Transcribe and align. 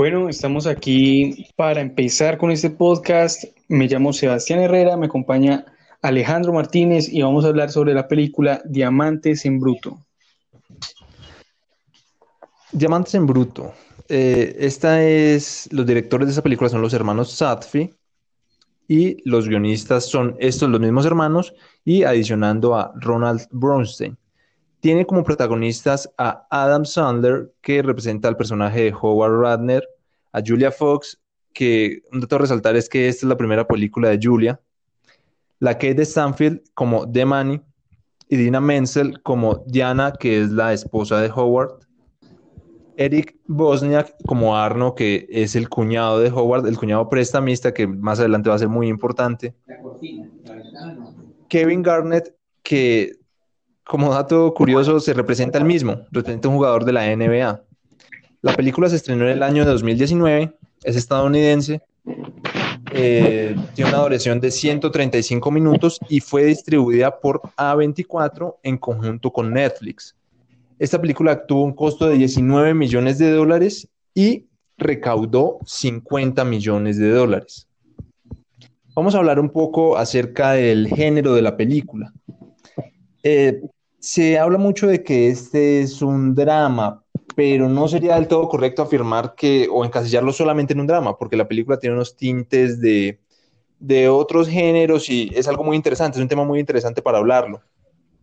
Bueno, 0.00 0.30
estamos 0.30 0.66
aquí 0.66 1.46
para 1.56 1.82
empezar 1.82 2.38
con 2.38 2.50
este 2.50 2.70
podcast. 2.70 3.44
Me 3.68 3.86
llamo 3.86 4.14
Sebastián 4.14 4.60
Herrera, 4.60 4.96
me 4.96 5.04
acompaña 5.04 5.66
Alejandro 6.00 6.54
Martínez 6.54 7.12
y 7.12 7.20
vamos 7.20 7.44
a 7.44 7.48
hablar 7.48 7.70
sobre 7.70 7.92
la 7.92 8.08
película 8.08 8.62
Diamantes 8.64 9.44
en 9.44 9.60
Bruto. 9.60 9.98
Diamantes 12.72 13.14
en 13.14 13.26
Bruto. 13.26 13.74
Eh, 14.08 14.56
esta 14.60 15.04
es, 15.04 15.68
los 15.70 15.84
directores 15.84 16.28
de 16.28 16.32
esa 16.32 16.42
película 16.42 16.70
son 16.70 16.80
los 16.80 16.94
hermanos 16.94 17.32
Satfi 17.32 17.90
y 18.88 19.18
los 19.28 19.46
guionistas 19.46 20.06
son 20.06 20.34
estos, 20.38 20.70
los 20.70 20.80
mismos 20.80 21.04
hermanos, 21.04 21.52
y 21.84 22.04
adicionando 22.04 22.74
a 22.74 22.94
Ronald 22.96 23.46
Bronstein. 23.50 24.16
Tiene 24.80 25.04
como 25.04 25.24
protagonistas 25.24 26.10
a 26.16 26.46
Adam 26.48 26.86
Sandler, 26.86 27.52
que 27.60 27.82
representa 27.82 28.28
al 28.28 28.38
personaje 28.38 28.84
de 28.84 28.94
Howard 28.98 29.38
Radner, 29.38 29.86
a 30.32 30.40
Julia 30.44 30.70
Fox, 30.70 31.20
que 31.52 32.02
un 32.12 32.20
dato 32.20 32.36
a 32.36 32.40
resaltar 32.40 32.76
es 32.76 32.88
que 32.88 33.08
esta 33.08 33.26
es 33.26 33.28
la 33.28 33.36
primera 33.36 33.66
película 33.66 34.08
de 34.08 34.18
Julia, 34.22 34.60
la 35.58 35.74
Kate 35.74 36.04
Stanfield 36.04 36.62
como 36.74 37.06
Demani 37.06 37.60
y 38.28 38.36
Dina 38.36 38.60
Menzel 38.60 39.22
como 39.22 39.64
Diana, 39.66 40.12
que 40.12 40.42
es 40.42 40.50
la 40.50 40.72
esposa 40.72 41.20
de 41.20 41.30
Howard, 41.34 41.80
Eric 42.96 43.36
Bosniak 43.46 44.14
como 44.26 44.56
Arno, 44.56 44.94
que 44.94 45.26
es 45.30 45.56
el 45.56 45.68
cuñado 45.68 46.20
de 46.20 46.30
Howard, 46.30 46.66
el 46.66 46.76
cuñado 46.76 47.08
prestamista, 47.08 47.72
que 47.72 47.86
más 47.86 48.20
adelante 48.20 48.50
va 48.50 48.56
a 48.56 48.58
ser 48.58 48.68
muy 48.68 48.88
importante. 48.88 49.54
Kevin 51.48 51.82
Garnett, 51.82 52.36
que 52.62 53.16
como 53.84 54.12
dato 54.12 54.52
curioso 54.54 55.00
se 55.00 55.14
representa 55.14 55.58
el 55.58 55.64
mismo, 55.64 56.02
representa 56.10 56.48
un 56.48 56.56
jugador 56.56 56.84
de 56.84 56.92
la 56.92 57.16
NBA. 57.16 57.64
La 58.42 58.54
película 58.54 58.88
se 58.88 58.96
estrenó 58.96 59.24
en 59.24 59.32
el 59.32 59.42
año 59.42 59.64
2019, 59.64 60.54
es 60.84 60.96
estadounidense, 60.96 61.82
eh, 62.92 63.54
tiene 63.74 63.90
una 63.90 64.02
duración 64.02 64.40
de 64.40 64.50
135 64.50 65.50
minutos 65.50 66.00
y 66.08 66.20
fue 66.20 66.44
distribuida 66.44 67.20
por 67.20 67.42
A24 67.56 68.56
en 68.62 68.78
conjunto 68.78 69.30
con 69.30 69.52
Netflix. 69.52 70.16
Esta 70.78 70.98
película 71.00 71.46
tuvo 71.46 71.64
un 71.64 71.74
costo 71.74 72.08
de 72.08 72.16
19 72.16 72.72
millones 72.72 73.18
de 73.18 73.30
dólares 73.30 73.86
y 74.14 74.46
recaudó 74.78 75.58
50 75.66 76.42
millones 76.44 76.96
de 76.96 77.10
dólares. 77.10 77.68
Vamos 78.94 79.14
a 79.14 79.18
hablar 79.18 79.38
un 79.38 79.50
poco 79.50 79.98
acerca 79.98 80.52
del 80.52 80.88
género 80.88 81.34
de 81.34 81.42
la 81.42 81.56
película. 81.56 82.12
Eh, 83.22 83.60
se 83.98 84.38
habla 84.38 84.56
mucho 84.56 84.86
de 84.86 85.04
que 85.04 85.28
este 85.28 85.82
es 85.82 86.00
un 86.00 86.34
drama, 86.34 86.99
pero 87.34 87.68
no 87.68 87.88
sería 87.88 88.16
del 88.16 88.28
todo 88.28 88.48
correcto 88.48 88.82
afirmar 88.82 89.34
que 89.34 89.68
o 89.70 89.84
encasillarlo 89.84 90.32
solamente 90.32 90.72
en 90.72 90.80
un 90.80 90.86
drama, 90.86 91.16
porque 91.16 91.36
la 91.36 91.48
película 91.48 91.78
tiene 91.78 91.96
unos 91.96 92.16
tintes 92.16 92.80
de, 92.80 93.18
otros 94.08 94.48
géneros 94.48 95.08
y 95.08 95.30
es 95.34 95.48
algo 95.48 95.64
muy 95.64 95.76
interesante, 95.76 96.18
es 96.18 96.22
un 96.22 96.28
tema 96.28 96.44
muy 96.44 96.60
interesante 96.60 97.02
para 97.02 97.18
hablarlo. 97.18 97.60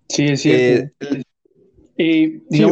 Sí, 0.09 0.25
es 0.25 0.41
cierto. 0.41 0.94
Eh, 1.97 2.41
eh, 2.50 2.69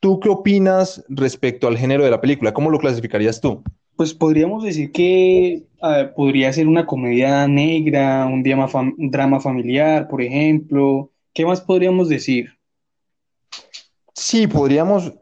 ¿tú, 0.00 0.20
qué 0.20 0.28
opinas 0.28 1.04
respecto 1.08 1.68
al 1.68 1.78
género 1.78 2.04
de 2.04 2.10
la 2.10 2.20
película? 2.20 2.52
¿Cómo 2.52 2.70
lo 2.70 2.78
clasificarías 2.78 3.40
tú? 3.40 3.62
Pues 3.96 4.12
podríamos 4.12 4.64
decir 4.64 4.92
que 4.92 5.64
podría 6.14 6.52
ser 6.52 6.68
una 6.68 6.86
comedia 6.86 7.46
negra, 7.48 8.26
un 8.26 8.42
drama, 8.42 9.40
familiar, 9.40 10.08
por 10.08 10.22
ejemplo. 10.22 11.10
¿Qué 11.32 11.46
más 11.46 11.60
podríamos 11.60 12.08
decir? 12.08 12.50
Sí, 14.14 14.46
podríamos, 14.46 15.12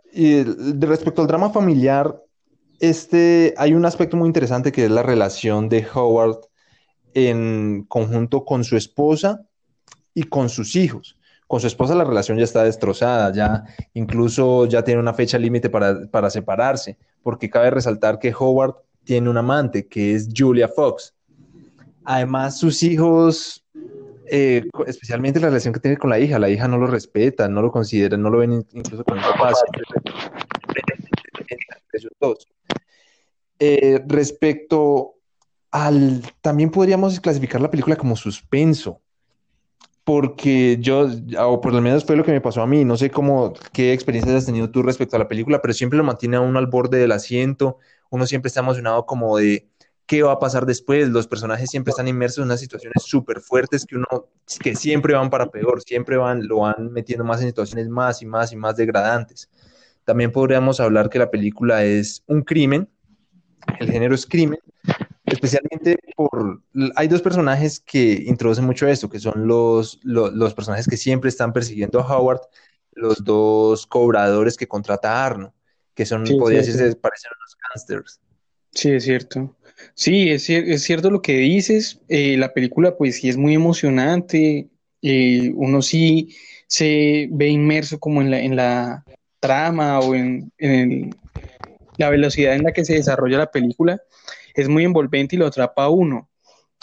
respecto 0.80 1.22
al 1.22 1.28
drama 1.28 1.50
familiar, 1.50 2.22
este, 2.80 3.54
hay 3.56 3.74
un 3.74 3.84
aspecto 3.84 4.16
muy 4.16 4.26
interesante 4.26 4.72
que 4.72 4.84
es 4.84 4.90
la 4.90 5.02
relación 5.02 5.68
de 5.68 5.86
Howard 5.94 6.40
en 7.14 7.84
conjunto 7.88 8.44
con 8.44 8.64
su 8.64 8.76
esposa 8.76 9.42
y 10.12 10.24
con 10.24 10.48
sus 10.48 10.76
hijos. 10.76 11.16
Con 11.46 11.60
su 11.60 11.66
esposa 11.66 11.94
la 11.94 12.04
relación 12.04 12.38
ya 12.38 12.44
está 12.44 12.64
destrozada, 12.64 13.32
ya 13.32 13.64
incluso 13.92 14.66
ya 14.66 14.82
tiene 14.82 15.00
una 15.00 15.14
fecha 15.14 15.38
límite 15.38 15.70
para, 15.70 16.30
separarse, 16.30 16.96
porque 17.22 17.50
cabe 17.50 17.70
resaltar 17.70 18.18
que 18.18 18.34
Howard 18.34 18.74
tiene 19.04 19.28
un 19.28 19.36
amante, 19.36 19.86
que 19.86 20.14
es 20.14 20.28
Julia 20.34 20.68
Fox. 20.68 21.14
Además, 22.04 22.58
sus 22.58 22.82
hijos, 22.82 23.64
eh, 24.30 24.62
especialmente 24.86 25.40
la 25.40 25.48
relación 25.48 25.74
que 25.74 25.80
tiene 25.80 25.96
con 25.96 26.10
la 26.10 26.18
hija, 26.18 26.38
la 26.38 26.48
hija 26.48 26.68
no 26.68 26.78
lo 26.78 26.86
respeta, 26.86 27.48
no 27.48 27.62
lo 27.62 27.70
considera, 27.70 28.16
no 28.16 28.30
lo 28.30 28.38
ven 28.38 28.64
incluso 28.72 29.04
con 29.04 29.18
el 29.18 29.24
papá. 29.24 29.52
Eh, 33.58 34.02
respecto 34.06 35.14
al, 35.70 36.22
también 36.40 36.70
podríamos 36.70 37.20
clasificar 37.20 37.60
la 37.60 37.70
película 37.70 37.96
como 37.96 38.16
suspenso 38.16 39.00
porque 40.04 40.76
yo, 40.80 41.08
o 41.40 41.60
por 41.60 41.72
lo 41.72 41.80
menos 41.80 42.04
fue 42.04 42.14
lo 42.14 42.24
que 42.24 42.32
me 42.32 42.40
pasó 42.42 42.60
a 42.60 42.66
mí, 42.66 42.84
no 42.84 42.96
sé 42.96 43.10
cómo, 43.10 43.54
qué 43.72 43.94
experiencias 43.94 44.36
has 44.36 44.46
tenido 44.46 44.70
tú 44.70 44.82
respecto 44.82 45.16
a 45.16 45.18
la 45.18 45.28
película, 45.28 45.62
pero 45.62 45.72
siempre 45.72 45.96
lo 45.96 46.04
mantiene 46.04 46.36
a 46.36 46.40
uno 46.40 46.58
al 46.58 46.66
borde 46.66 46.98
del 46.98 47.12
asiento, 47.12 47.78
uno 48.10 48.26
siempre 48.26 48.48
está 48.48 48.60
emocionado 48.60 49.06
como 49.06 49.38
de 49.38 49.66
qué 50.06 50.22
va 50.22 50.32
a 50.32 50.38
pasar 50.38 50.66
después, 50.66 51.08
los 51.08 51.26
personajes 51.26 51.70
siempre 51.70 51.90
están 51.90 52.08
inmersos 52.08 52.38
en 52.38 52.44
unas 52.44 52.60
situaciones 52.60 53.02
súper 53.04 53.40
fuertes 53.40 53.86
que 53.86 53.96
uno, 53.96 54.06
que 54.60 54.76
siempre 54.76 55.14
van 55.14 55.30
para 55.30 55.50
peor, 55.50 55.82
siempre 55.82 56.16
van, 56.16 56.46
lo 56.46 56.58
van 56.58 56.92
metiendo 56.92 57.24
más 57.24 57.40
en 57.40 57.48
situaciones 57.48 57.88
más 57.88 58.20
y 58.22 58.26
más 58.26 58.52
y 58.52 58.56
más 58.56 58.76
degradantes. 58.76 59.48
También 60.04 60.32
podríamos 60.32 60.80
hablar 60.80 61.08
que 61.08 61.18
la 61.18 61.30
película 61.30 61.84
es 61.84 62.22
un 62.26 62.42
crimen, 62.42 62.88
el 63.80 63.90
género 63.90 64.14
es 64.14 64.26
crimen, 64.26 64.58
especialmente 65.24 65.96
por... 66.14 66.62
Hay 66.96 67.08
dos 67.08 67.22
personajes 67.22 67.80
que 67.80 68.24
introducen 68.26 68.66
mucho 68.66 68.86
esto, 68.86 69.08
que 69.08 69.18
son 69.18 69.46
los, 69.46 70.00
los, 70.02 70.54
personajes 70.54 70.86
que 70.86 70.98
siempre 70.98 71.30
están 71.30 71.54
persiguiendo 71.54 72.00
a 72.00 72.06
Howard, 72.06 72.42
los 72.92 73.24
dos 73.24 73.86
cobradores 73.86 74.58
que 74.58 74.68
contrata 74.68 75.12
a 75.12 75.26
Arno, 75.26 75.54
que 75.94 76.04
son, 76.04 76.24
podría 76.38 76.58
decirse, 76.58 76.94
parecen 76.96 77.30
unos 77.38 77.56
gangsters. 77.70 78.20
Sí, 78.74 78.90
es 78.90 79.04
cierto. 79.04 79.56
Sí, 79.94 80.30
es, 80.30 80.48
es 80.50 80.82
cierto 80.82 81.10
lo 81.10 81.22
que 81.22 81.36
dices. 81.36 82.00
Eh, 82.08 82.36
la 82.36 82.52
película, 82.52 82.96
pues 82.96 83.16
sí 83.16 83.28
es 83.28 83.36
muy 83.36 83.54
emocionante. 83.54 84.68
Eh, 85.02 85.52
uno 85.54 85.82
sí 85.82 86.34
se 86.66 87.28
ve 87.30 87.48
inmerso 87.48 87.98
como 87.98 88.20
en 88.22 88.30
la, 88.30 88.40
en 88.40 88.56
la 88.56 89.04
trama 89.40 90.00
o 90.00 90.14
en, 90.14 90.50
en 90.58 91.14
la 91.98 92.10
velocidad 92.10 92.54
en 92.54 92.64
la 92.64 92.72
que 92.72 92.84
se 92.84 92.94
desarrolla 92.94 93.38
la 93.38 93.50
película 93.50 94.00
es 94.54 94.68
muy 94.68 94.84
envolvente 94.84 95.36
y 95.36 95.38
lo 95.38 95.46
atrapa 95.46 95.84
a 95.84 95.90
uno. 95.90 96.30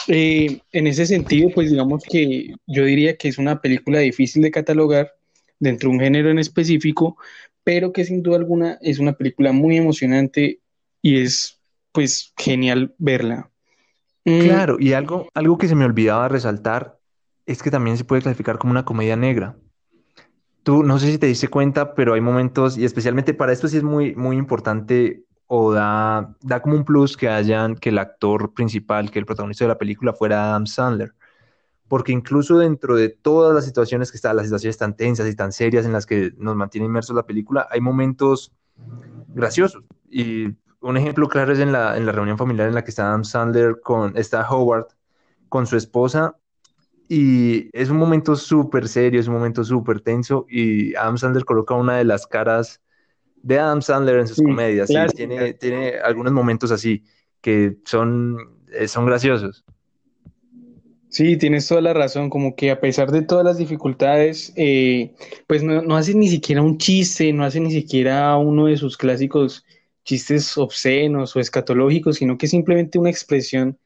Eh, 0.08 0.59
en 0.72 0.88
ese 0.88 1.06
sentido, 1.06 1.50
pues 1.53 1.69
digamos 1.69 2.03
que 2.03 2.53
yo 2.68 2.85
diría 2.85 3.18
que 3.18 3.29
es 3.29 3.38
una 3.38 3.62
película 3.62 4.00
difícil 4.00 4.41
de 4.41 4.52
catalogar 4.52 5.13
dentro 5.59 5.90
de 5.90 5.96
un 5.96 6.02
género 6.02 6.29
en 6.29 6.40
específico, 6.40 7.18
pero 7.63 7.94
que 7.94 8.03
sin 8.03 8.22
duda 8.22 8.38
alguna 8.38 8.78
es 8.81 9.00
una 9.00 9.13
película 9.13 9.52
muy 9.52 9.78
emocionante 9.78 10.59
y 11.02 11.22
es 11.22 11.61
pues 11.91 12.34
genial 12.38 12.96
verla. 12.97 13.50
Mm. 14.25 14.41
Claro, 14.41 14.78
y 14.79 14.94
algo, 14.94 15.28
algo 15.34 15.57
que 15.57 15.68
se 15.68 15.75
me 15.75 15.85
olvidaba 15.85 16.28
resaltar 16.28 17.00
es 17.46 17.63
que 17.63 17.72
también 17.72 17.97
se 17.97 18.06
puede 18.06 18.22
clasificar 18.22 18.57
como 18.57 18.72
una 18.72 18.85
comedia 18.85 19.16
negra. 19.16 19.57
Tú 20.63 20.84
no 20.84 21.00
sé 21.00 21.12
si 21.12 21.18
te 21.18 21.25
diste 21.25 21.47
cuenta, 21.47 21.96
pero 21.96 22.13
hay 22.13 22.22
momentos, 22.22 22.78
y 22.78 22.85
especialmente 22.85 23.34
para 23.34 23.52
esto 23.52 23.68
sí 23.68 23.78
es 23.78 23.84
muy, 23.84 24.16
muy 24.16 24.38
importante 24.38 25.24
o 25.47 25.74
da, 25.74 26.34
da 26.41 26.62
como 26.62 26.75
un 26.75 26.85
plus 26.85 27.18
que 27.18 27.28
hayan, 27.28 27.75
que 27.75 27.90
el 27.90 27.97
actor 27.97 28.53
principal, 28.53 29.12
que 29.12 29.19
el 29.19 29.25
protagonista 29.25 29.66
de 29.66 29.69
la 29.69 29.78
película 29.78 30.13
fuera 30.13 30.50
Adam 30.50 30.66
Sandler. 30.66 31.13
Porque 31.88 32.13
incluso 32.13 32.58
dentro 32.59 32.96
de 32.96 33.09
todas 33.09 33.53
las 33.53 33.66
situaciones 33.66 34.12
que 34.12 34.16
están, 34.16 34.38
las 34.38 34.46
situaciones 34.46 34.78
tan 34.78 34.96
tensas 34.96 35.28
y 35.28 35.35
tan 35.35 35.52
serias 35.52 35.85
en 35.85 35.91
las 35.91 36.06
que 36.06 36.31
nos 36.38 36.56
mantiene 36.56 36.85
inmersos 36.85 37.16
la 37.16 37.26
película, 37.26 37.67
hay 37.70 37.82
momentos 37.82 38.53
graciosos. 39.28 39.84
Y 40.09 40.55
un 40.82 40.98
ejemplo 40.98 41.28
claro 41.30 41.54
es 41.54 41.60
en 41.60 41.72
la, 41.72 41.96
en 41.98 42.06
la 42.06 42.12
reunión 42.12 42.38
familiar 42.38 42.68
en 42.68 42.76
la 42.76 42.84
que 42.84 42.90
está 42.90 43.08
Adam 43.08 43.24
Sandler 43.24 43.80
con, 43.82 44.18
está 44.18 44.48
Howard 44.50 44.88
con 45.48 45.68
su 45.68 45.78
esposa 45.78 46.36
y 47.08 47.70
es 47.78 47.90
un 47.90 47.98
momento 47.98 48.36
súper 48.36 48.88
serio, 48.88 49.20
es 49.20 49.28
un 49.28 49.36
momento 49.36 49.64
súper 49.64 50.02
tenso 50.02 50.46
y 50.50 50.96
Adam 50.96 51.18
Sandler 51.18 51.46
coloca 51.46 51.76
una 51.76 51.98
de 51.98 52.06
las 52.06 52.26
caras 52.26 52.82
de 53.44 53.60
Adam 53.60 53.82
Sandler 53.82 54.20
en 54.20 54.28
sus 54.28 54.38
comedias. 54.38 54.90
tiene, 55.16 55.54
tiene 55.54 56.00
algunos 56.04 56.34
momentos 56.34 56.72
así 56.72 57.04
que 57.42 57.78
son, 57.86 58.38
eh, 58.72 58.88
son 58.88 59.06
graciosos. 59.06 59.64
Sí, 61.10 61.36
tienes 61.36 61.68
toda 61.68 61.82
la 61.82 61.94
razón, 61.94 62.30
como 62.30 62.56
que 62.56 62.72
a 62.72 62.80
pesar 62.80 63.12
de 63.12 63.22
todas 63.22 63.44
las 63.44 63.58
dificultades, 63.58 64.54
eh, 64.56 65.14
pues 65.46 65.62
no, 65.62 65.82
no, 65.82 65.98
hace 65.98 66.14
ni 66.14 66.30
siquiera 66.30 66.62
un 66.62 66.78
chiste, 66.78 67.34
no 67.34 67.44
hace 67.44 67.60
ni 67.60 67.72
siquiera 67.72 68.38
uno 68.38 68.68
de 68.68 68.78
sus 68.78 68.96
clásicos 68.96 69.66
chistes 70.03 70.58
obscenos 70.58 71.36
o 71.36 71.40
escatológicos, 71.40 72.18
sino 72.18 72.38
que 72.38 72.48
simplemente 72.48 73.00
una 73.00 73.09
expresión 73.09 73.78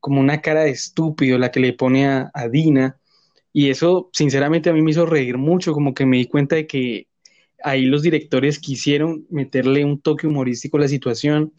como 0.00 0.20
una 0.20 0.40
cara 0.40 0.64
de 0.64 0.70
estúpido 0.70 1.38
la 1.38 1.50
que 1.50 1.60
le 1.60 1.72
pone 1.72 2.06
a, 2.06 2.30
Dina. 2.50 2.98
Y 3.52 3.70
eso, 3.70 4.10
sinceramente, 4.12 4.70
a 4.70 4.72
mí 4.72 4.82
me 4.82 4.90
hizo 4.90 5.06
reír 5.06 5.38
mucho, 5.38 5.72
como 5.72 5.94
que 5.94 6.06
me 6.06 6.16
di 6.16 6.26
cuenta 6.26 6.56
de 6.56 6.66
que 6.66 7.06
ahí 7.62 7.82
los 7.82 8.02
directores 8.02 8.58
quisieron 8.58 9.26
meterle 9.30 9.84
un 9.84 10.00
toque 10.00 10.26
humorístico 10.26 10.76
a 10.76 10.80
la 10.80 10.88
situación 10.88 11.52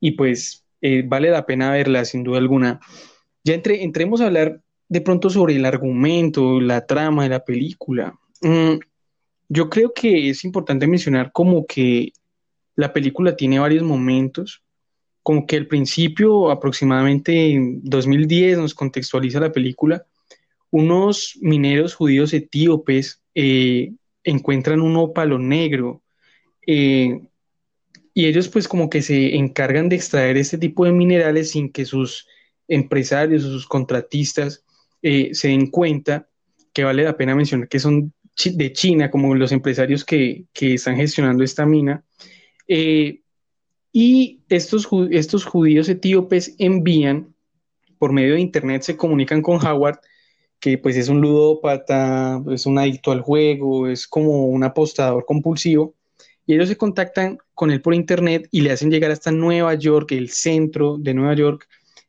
y 0.00 0.12
pues 0.12 0.66
eh, 0.82 1.02
vale 1.06 1.30
la 1.30 1.46
pena 1.46 1.70
verla 1.72 2.04
sin 2.04 2.24
duda 2.24 2.38
alguna. 2.38 2.80
Ya 3.44 3.54
entre, 3.54 3.82
entremos 3.82 4.20
a 4.20 4.26
hablar 4.26 4.60
de 4.88 5.00
pronto 5.00 5.30
sobre 5.30 5.56
el 5.56 5.64
argumento, 5.64 6.60
la 6.60 6.86
trama 6.86 7.22
de 7.22 7.28
la 7.30 7.44
película. 7.44 8.18
Mm, 8.42 8.78
yo 9.48 9.70
creo 9.70 9.92
que 9.94 10.28
es 10.28 10.44
importante 10.44 10.86
mencionar 10.86 11.32
como 11.32 11.66
que 11.66 12.12
la 12.78 12.92
película 12.92 13.34
tiene 13.34 13.58
varios 13.58 13.82
momentos, 13.82 14.62
como 15.24 15.46
que 15.46 15.56
al 15.56 15.66
principio, 15.66 16.48
aproximadamente 16.48 17.50
en 17.50 17.80
2010, 17.82 18.58
nos 18.58 18.72
contextualiza 18.72 19.40
la 19.40 19.50
película, 19.50 20.06
unos 20.70 21.36
mineros 21.40 21.96
judíos 21.96 22.32
etíopes 22.32 23.20
eh, 23.34 23.94
encuentran 24.22 24.80
un 24.80 24.96
ópalo 24.96 25.40
negro 25.40 26.02
eh, 26.68 27.20
y 28.14 28.26
ellos 28.26 28.48
pues 28.48 28.68
como 28.68 28.88
que 28.88 29.02
se 29.02 29.34
encargan 29.34 29.88
de 29.88 29.96
extraer 29.96 30.36
este 30.36 30.56
tipo 30.56 30.84
de 30.84 30.92
minerales 30.92 31.50
sin 31.50 31.72
que 31.72 31.84
sus 31.84 32.28
empresarios 32.68 33.44
o 33.44 33.50
sus 33.50 33.66
contratistas 33.66 34.64
eh, 35.02 35.30
se 35.32 35.48
den 35.48 35.66
cuenta, 35.66 36.28
que 36.72 36.84
vale 36.84 37.02
la 37.02 37.16
pena 37.16 37.34
mencionar 37.34 37.66
que 37.66 37.80
son 37.80 38.12
de 38.44 38.72
China, 38.72 39.10
como 39.10 39.34
los 39.34 39.50
empresarios 39.50 40.04
que, 40.04 40.46
están 40.54 40.94
gestionando 40.94 41.42
esta 41.42 41.66
mina. 41.66 42.04
Eh, 42.68 43.22
y 43.92 44.42
estos, 44.48 44.88
estos 45.10 45.44
judíos 45.44 45.88
etíopes 45.88 46.54
envían, 46.58 47.34
por 47.98 48.12
medio 48.12 48.34
de 48.34 48.40
internet, 48.40 48.82
se 48.82 48.96
comunican 48.96 49.42
con 49.42 49.56
Howard, 49.66 49.98
que 50.60 50.78
pues 50.78 50.96
es 50.96 51.08
un 51.08 51.20
ludópata, 51.20 52.42
es 52.50 52.66
un 52.66 52.78
adicto 52.78 53.12
al 53.12 53.22
juego, 53.22 53.88
es 53.88 54.06
como 54.06 54.46
un 54.46 54.62
apostador 54.64 55.24
compulsivo, 55.24 55.94
y 56.46 56.54
ellos 56.54 56.68
se 56.68 56.76
contactan 56.76 57.38
con 57.54 57.70
él 57.70 57.82
por 57.82 57.94
internet 57.94 58.48
y 58.50 58.62
le 58.62 58.72
hacen 58.72 58.90
llegar 58.90 59.10
hasta 59.10 59.30
Nueva 59.30 59.74
York, 59.74 60.12
el 60.12 60.30
centro 60.30 60.96
de 60.98 61.14
Nueva 61.14 61.34
York, 61.34 61.68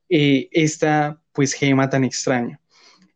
eh, 0.09 0.47
esta 0.51 1.21
pues 1.33 1.53
gema 1.53 1.89
tan 1.89 2.03
extraña. 2.03 2.59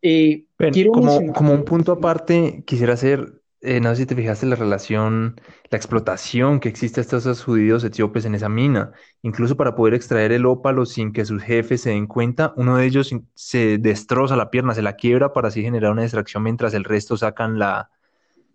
Eh, 0.01 0.45
como, 0.91 1.53
un 1.53 1.63
punto 1.63 1.93
aparte, 1.93 2.63
quisiera 2.65 2.93
hacer, 2.93 3.41
eh, 3.65 3.79
no 3.79 3.89
sé 3.91 4.01
si 4.01 4.05
te 4.05 4.15
fijaste 4.15 4.45
la 4.45 4.57
relación, 4.57 5.39
la 5.69 5.77
explotación 5.77 6.59
que 6.59 6.67
existe 6.67 6.99
hasta 6.99 7.15
esos 7.15 7.43
judíos 7.45 7.81
etíopes 7.85 8.25
en 8.25 8.35
esa 8.35 8.49
mina. 8.49 8.91
Incluso 9.21 9.55
para 9.55 9.73
poder 9.73 9.93
extraer 9.93 10.33
el 10.33 10.45
ópalo 10.45 10.85
sin 10.85 11.13
que 11.13 11.23
sus 11.23 11.41
jefes 11.41 11.79
se 11.79 11.91
den 11.91 12.05
cuenta, 12.05 12.53
uno 12.57 12.75
de 12.75 12.85
ellos 12.85 13.15
se 13.35 13.77
destroza 13.77 14.35
la 14.35 14.51
pierna, 14.51 14.75
se 14.75 14.81
la 14.81 14.97
quiebra 14.97 15.31
para 15.31 15.47
así 15.47 15.61
generar 15.61 15.93
una 15.93 16.01
distracción 16.01 16.43
mientras 16.43 16.73
el 16.73 16.83
resto 16.83 17.15
sacan 17.15 17.57
la, 17.57 17.89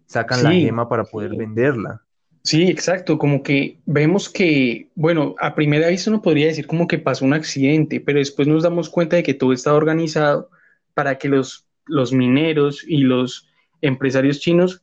sacan 0.04 0.42
la 0.42 0.52
gema 0.52 0.90
para 0.90 1.04
poder 1.04 1.34
venderla. 1.34 2.02
Sí, 2.42 2.64
exacto, 2.64 3.16
como 3.16 3.42
que 3.42 3.78
vemos 3.86 4.28
que, 4.28 4.90
bueno, 4.94 5.34
a 5.40 5.54
primera 5.54 5.88
vista 5.88 6.10
uno 6.10 6.20
podría 6.20 6.48
decir 6.48 6.66
como 6.66 6.86
que 6.86 6.98
pasó 6.98 7.24
un 7.24 7.32
accidente, 7.32 8.00
pero 8.00 8.18
después 8.18 8.46
nos 8.46 8.62
damos 8.62 8.90
cuenta 8.90 9.16
de 9.16 9.22
que 9.22 9.34
todo 9.34 9.54
estaba 9.54 9.78
organizado 9.78 10.50
para 10.92 11.16
que 11.16 11.28
los, 11.28 11.66
los 11.86 12.12
mineros 12.12 12.84
y 12.86 12.98
los 12.98 13.48
empresarios 13.80 14.40
chinos 14.40 14.82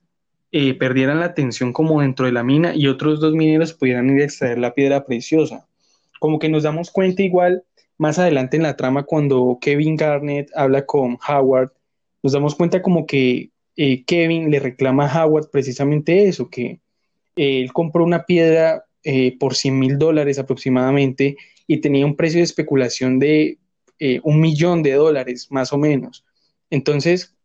eh, 0.58 0.74
perdieran 0.74 1.20
la 1.20 1.26
atención 1.26 1.74
como 1.74 2.00
dentro 2.00 2.26
de 2.26 2.32
la 2.32 2.42
mina 2.42 2.74
y 2.74 2.88
otros 2.88 3.20
dos 3.20 3.34
mineros 3.34 3.74
pudieran 3.74 4.10
ir 4.10 4.22
a 4.22 4.24
extraer 4.24 4.58
la 4.58 4.74
piedra 4.74 5.06
preciosa. 5.06 5.68
Como 6.22 6.40
que 6.40 6.48
nos 6.48 6.64
damos 6.64 6.92
cuenta 6.92 7.24
igual 7.24 7.66
más 7.98 8.20
adelante 8.20 8.56
en 8.56 8.64
la 8.64 8.78
trama 8.78 9.04
cuando 9.04 9.58
Kevin 9.60 9.98
Garnett 9.98 10.50
habla 10.56 10.86
con 10.86 11.18
Howard, 11.28 11.74
nos 12.24 12.32
damos 12.32 12.56
cuenta 12.56 12.82
como 12.82 13.06
que 13.06 13.50
eh, 13.76 14.06
Kevin 14.06 14.50
le 14.50 14.62
reclama 14.62 15.08
a 15.08 15.26
Howard 15.26 15.50
precisamente 15.52 16.30
eso, 16.30 16.50
que 16.50 16.80
él 17.36 17.74
compró 17.74 18.06
una 18.06 18.24
piedra 18.24 18.86
eh, 19.04 19.38
por 19.38 19.56
100 19.56 19.78
mil 19.78 19.98
dólares 19.98 20.40
aproximadamente 20.40 21.36
y 21.68 21.82
tenía 21.82 22.06
un 22.06 22.16
precio 22.16 22.40
de 22.40 22.46
especulación 22.46 23.20
de 23.20 23.58
eh, 24.00 24.22
un 24.24 24.40
millón 24.40 24.84
de 24.84 24.94
dólares, 24.94 25.48
más 25.52 25.74
o 25.74 25.78
menos. 25.78 26.24
Entonces, 26.70 27.36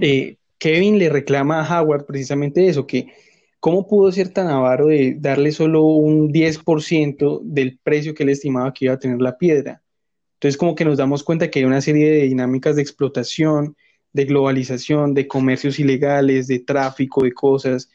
eh, 0.00 0.36
Kevin 0.64 0.98
le 0.98 1.10
reclama 1.10 1.60
a 1.60 1.82
Howard 1.82 2.06
precisamente 2.06 2.66
eso, 2.66 2.86
que 2.86 3.12
cómo 3.60 3.86
pudo 3.86 4.10
ser 4.10 4.30
tan 4.30 4.46
avaro 4.46 4.86
de 4.86 5.14
darle 5.20 5.52
solo 5.52 5.82
un 5.82 6.32
10% 6.32 7.42
del 7.42 7.78
precio 7.82 8.14
que 8.14 8.22
él 8.22 8.30
estimaba 8.30 8.72
que 8.72 8.86
iba 8.86 8.94
a 8.94 8.98
tener 8.98 9.20
la 9.20 9.36
piedra. 9.36 9.82
Entonces, 10.36 10.56
como 10.56 10.74
que 10.74 10.86
nos 10.86 10.96
damos 10.96 11.22
cuenta 11.22 11.50
que 11.50 11.58
hay 11.58 11.66
una 11.66 11.82
serie 11.82 12.10
de 12.10 12.22
dinámicas 12.22 12.76
de 12.76 12.80
explotación, 12.80 13.76
de 14.14 14.24
globalización, 14.24 15.12
de 15.12 15.28
comercios 15.28 15.78
ilegales, 15.78 16.46
de 16.46 16.60
tráfico 16.60 17.24
de 17.24 17.32
cosas, 17.32 17.90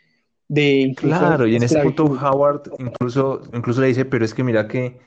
de... 0.47 0.93
Claro, 0.95 1.47
y 1.47 1.55
en 1.55 1.63
ese 1.63 1.81
punto 1.81 2.03
Howard 2.03 2.69
incluso, 2.77 3.41
incluso 3.51 3.81
le 3.81 3.87
dice, 3.87 4.05
pero 4.05 4.23
es 4.23 4.35
que 4.35 4.43
mira 4.43 4.67
que 4.67 4.99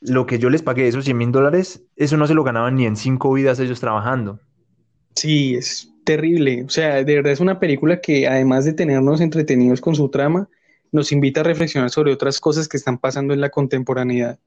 lo 0.00 0.26
que 0.26 0.38
yo 0.38 0.48
les 0.48 0.62
pagué, 0.62 0.86
esos 0.86 1.04
100 1.04 1.18
mil 1.18 1.32
dólares, 1.32 1.82
eso 1.96 2.16
no 2.16 2.28
se 2.28 2.34
lo 2.34 2.44
ganaban 2.44 2.76
ni 2.76 2.86
en 2.86 2.94
cinco 2.94 3.32
vidas 3.32 3.58
ellos 3.58 3.80
trabajando. 3.80 4.38
Sí, 5.16 5.56
es 5.56 5.90
terrible. 6.04 6.64
O 6.64 6.68
sea, 6.68 7.02
de 7.02 7.14
verdad 7.14 7.32
es 7.32 7.40
una 7.40 7.58
película 7.58 8.00
que 8.00 8.26
además 8.26 8.64
de 8.64 8.72
tenernos 8.72 9.20
entretenidos 9.20 9.80
con 9.80 9.94
su 9.94 10.08
trama, 10.08 10.48
nos 10.92 11.10
invita 11.10 11.40
a 11.40 11.44
reflexionar 11.44 11.90
sobre 11.90 12.12
otras 12.12 12.38
cosas 12.40 12.68
que 12.68 12.76
están 12.76 12.98
pasando 12.98 13.34
en 13.34 13.40
la 13.40 13.50
contemporaneidad. 13.50 14.38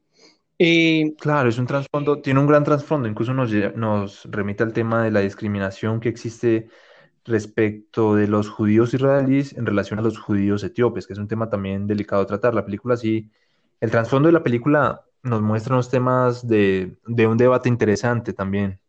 Eh, 0.59 1.13
claro, 1.19 1.49
es 1.49 1.57
un 1.59 1.67
trasfondo, 1.67 2.21
tiene 2.21 2.39
un 2.39 2.47
gran 2.47 2.63
trasfondo, 2.63 3.07
incluso 3.07 3.33
nos, 3.33 3.51
nos 3.75 4.25
remite 4.25 4.63
al 4.63 4.73
tema 4.73 5.03
de 5.03 5.11
la 5.11 5.19
discriminación 5.19 5.99
que 5.99 6.09
existe 6.09 6.69
respecto 7.25 8.15
de 8.15 8.27
los 8.27 8.49
judíos 8.49 8.93
israelíes 8.93 9.53
en 9.53 9.65
relación 9.65 9.99
a 9.99 10.01
los 10.01 10.17
judíos 10.17 10.63
etíopes, 10.63 11.05
que 11.05 11.13
es 11.13 11.19
un 11.19 11.27
tema 11.27 11.49
también 11.49 11.85
delicado 11.85 12.21
de 12.21 12.27
tratar. 12.27 12.55
La 12.55 12.65
película 12.65 12.97
sí, 12.97 13.29
el 13.81 13.91
trasfondo 13.91 14.27
de 14.27 14.33
la 14.33 14.43
película 14.43 15.03
nos 15.23 15.41
muestra 15.41 15.75
unos 15.75 15.89
temas 15.89 16.47
de, 16.47 16.97
un 17.05 17.37
debate 17.37 17.69
interesante 17.69 18.33
también. 18.33 18.79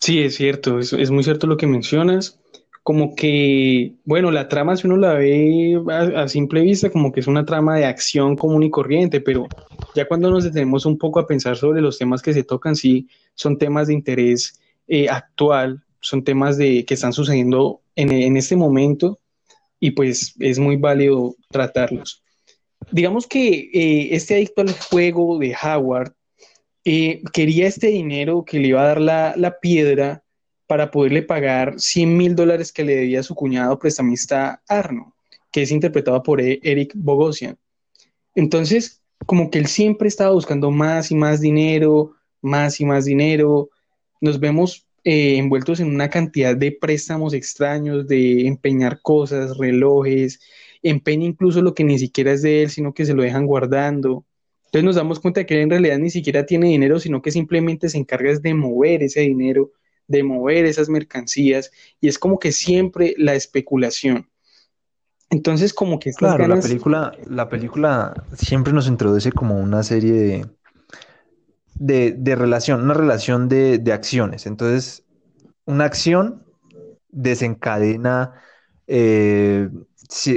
Sí, 0.00 0.20
es 0.20 0.36
cierto, 0.36 0.78
es, 0.78 1.10
muy 1.10 1.24
cierto 1.24 1.46
lo 1.46 1.56
que 1.56 1.66
mencionas. 1.66 2.40
Como 2.82 3.14
que, 3.14 3.96
bueno, 4.04 4.30
la 4.30 4.48
trama, 4.48 4.76
si 4.76 4.86
uno 4.86 4.96
la 4.96 5.14
ve 5.14 5.78
a, 6.16 6.26
simple 6.28 6.62
vista, 6.62 6.90
como 6.90 7.12
que 7.12 7.20
es 7.20 7.26
una 7.26 7.44
trama 7.44 7.76
de 7.76 7.84
acción 7.84 8.36
común 8.36 8.62
y 8.62 8.70
corriente, 8.70 9.20
pero 9.20 9.46
ya 9.94 10.08
cuando 10.08 10.30
nos 10.30 10.44
detenemos 10.44 10.86
un 10.86 10.96
poco 10.96 11.20
a 11.20 11.26
pensar 11.26 11.56
sobre 11.56 11.82
los 11.82 11.98
temas 11.98 12.22
que 12.22 12.32
se 12.32 12.44
tocan, 12.44 12.76
sí, 12.76 13.08
son 13.34 13.58
temas 13.58 13.88
de 13.88 13.94
interés 13.94 14.58
eh, 14.86 15.08
actual, 15.08 15.84
son 16.00 16.24
temas 16.24 16.56
de, 16.56 16.84
que 16.86 16.94
están 16.94 17.12
sucediendo 17.12 17.82
en, 17.94 18.10
en 18.10 18.36
este 18.38 18.56
momento 18.56 19.18
y 19.80 19.90
pues 19.90 20.34
es 20.38 20.58
muy 20.58 20.76
válido 20.76 21.36
tratarlos 21.50 22.22
digamos 22.90 23.26
que 23.26 23.70
eh, 23.72 24.08
este 24.12 24.34
adicto 24.34 24.62
al 24.62 24.72
juego 24.72 25.38
de 25.38 25.54
Howard 25.62 26.12
eh, 26.84 27.22
quería 27.32 27.66
este 27.66 27.88
dinero 27.88 28.44
que 28.44 28.58
le 28.58 28.68
iba 28.68 28.82
a 28.82 28.86
dar 28.86 29.00
la, 29.00 29.58
piedra 29.60 30.22
para 30.66 30.90
poderle 30.90 31.22
pagar 31.22 31.74
100 31.78 32.16
mil 32.16 32.34
dólares 32.34 32.72
que 32.72 32.84
le 32.84 32.96
debía 32.96 33.22
su 33.22 33.34
cuñado 33.34 33.78
prestamista 33.78 34.62
Arno, 34.68 35.14
que 35.50 35.62
es 35.62 35.70
interpretado 35.70 36.22
por 36.22 36.40
e-, 36.40 36.60
Eric 36.62 36.92
Bogosian. 36.94 37.58
Entonces, 38.34 39.02
como 39.26 39.50
que 39.50 39.58
él 39.58 39.66
siempre 39.66 40.08
estaba 40.08 40.32
buscando 40.32 40.70
más 40.70 41.10
y 41.10 41.14
más 41.14 41.40
dinero, 41.40 42.14
más 42.40 42.80
y 42.80 42.84
más 42.84 43.04
dinero. 43.04 43.70
Nos 44.20 44.38
vemos 44.38 44.86
eh, 45.04 45.38
envueltos 45.38 45.80
en 45.80 45.88
una 45.94 46.10
cantidad 46.10 46.56
de 46.56 46.72
préstamos 46.72 47.34
extraños, 47.34 48.06
de 48.06 48.46
empeñar 48.46 49.00
cosas, 49.02 49.56
relojes, 49.56 50.40
empeña 50.82 51.26
incluso 51.26 51.62
lo 51.62 51.74
que 51.74 51.84
ni 51.84 51.98
siquiera 51.98 52.32
es 52.32 52.42
de 52.42 52.62
él, 52.62 52.70
sino 52.70 52.94
que 52.94 53.04
se 53.04 53.14
lo 53.14 53.22
dejan 53.22 53.46
guardando. 53.46 54.24
Entonces 54.68 54.84
nos 54.84 54.96
damos 54.96 55.18
cuenta 55.18 55.40
de 55.40 55.46
que 55.46 55.54
él 55.54 55.60
en 55.62 55.70
realidad 55.70 55.98
ni 55.98 56.10
siquiera 56.10 56.44
tiene 56.44 56.68
dinero, 56.68 57.00
sino 57.00 57.22
que 57.22 57.30
simplemente 57.30 57.88
se 57.88 57.96
encarga 57.96 58.38
de 58.38 58.52
mover 58.52 59.02
ese 59.02 59.20
dinero, 59.20 59.72
de 60.06 60.22
mover 60.22 60.66
esas 60.66 60.90
mercancías, 60.90 61.70
y 62.02 62.08
es 62.08 62.18
como 62.18 62.38
que 62.38 62.52
siempre 62.52 63.14
la 63.16 63.34
especulación. 63.34 64.28
Entonces, 65.30 65.72
como 65.72 65.98
que 65.98 66.12
claro, 66.12 66.46
la 66.46 66.60
película, 66.60 67.12
la 67.30 67.48
película 67.48 68.24
siempre 68.36 68.74
nos 68.74 68.88
introduce 68.88 69.32
como 69.32 69.58
una 69.58 69.82
serie 69.82 70.46
de, 71.74 72.12
de, 72.12 72.34
relación, 72.34 72.82
una 72.82 72.94
relación 72.94 73.48
de, 73.48 73.78
de, 73.78 73.92
acciones. 73.92 74.46
Entonces, 74.46 75.04
una 75.64 75.84
acción 75.84 76.44
desencadena 77.08 78.34
eh, 78.86 79.70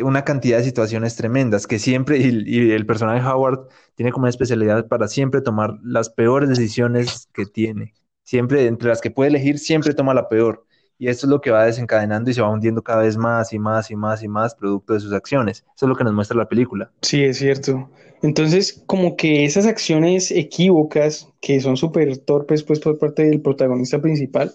una 0.03 0.23
cantidad 0.23 0.57
de 0.57 0.63
situaciones 0.63 1.15
tremendas 1.15 1.67
que 1.67 1.79
siempre, 1.79 2.17
y, 2.17 2.71
el 2.71 2.85
personaje 2.85 3.25
Howard 3.25 3.67
tiene 3.95 4.11
como 4.11 4.27
especialidad 4.27 4.87
para 4.87 5.07
siempre 5.07 5.41
tomar 5.41 5.77
las 5.83 6.09
peores 6.09 6.49
decisiones 6.49 7.29
que 7.33 7.45
tiene. 7.45 7.93
Siempre, 8.23 8.67
entre 8.67 8.89
las 8.89 9.01
que 9.01 9.11
puede 9.11 9.29
elegir, 9.29 9.59
siempre 9.59 9.93
toma 9.93 10.13
la 10.13 10.29
peor. 10.29 10.65
Y 10.97 11.07
esto 11.07 11.25
es 11.25 11.31
lo 11.31 11.41
que 11.41 11.49
va 11.49 11.65
desencadenando 11.65 12.29
y 12.29 12.33
se 12.33 12.41
va 12.41 12.49
hundiendo 12.49 12.83
cada 12.83 13.01
vez 13.01 13.17
más 13.17 13.53
y 13.53 13.59
más 13.59 13.89
y 13.89 13.95
más 13.95 14.21
y 14.21 14.27
más 14.27 14.53
producto 14.53 14.93
de 14.93 14.99
sus 14.99 15.13
acciones. 15.13 15.65
Eso 15.75 15.85
es 15.85 15.89
lo 15.89 15.95
que 15.95 16.03
nos 16.03 16.13
muestra 16.13 16.37
la 16.37 16.47
película. 16.47 16.91
Sí, 17.01 17.23
es 17.23 17.39
cierto. 17.39 17.89
Entonces, 18.21 18.83
como 18.85 19.15
que 19.15 19.45
esas 19.45 19.65
acciones 19.65 20.29
equívocas, 20.29 21.29
que 21.41 21.59
son 21.59 21.75
súper 21.75 22.19
torpes 22.19 22.61
pues 22.63 22.79
por 22.79 22.99
parte 22.99 23.23
del 23.23 23.41
protagonista 23.41 23.99
principal, 23.99 24.53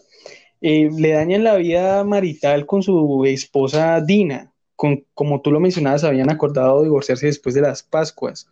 eh, 0.61 0.88
le 0.96 1.12
dañan 1.12 1.42
la 1.42 1.56
vida 1.56 2.04
marital 2.04 2.64
con 2.64 2.82
su 2.82 3.25
esposa 3.26 4.00
Dina, 4.00 4.52
como 4.76 5.40
tú 5.42 5.50
lo 5.50 5.61
mencionabas, 5.61 6.04
habían 6.04 6.30
acordado 6.30 6.83
divorciarse 6.83 7.26
después 7.26 7.54
de 7.54 7.62
las 7.62 7.83
Pascuas. 7.83 8.49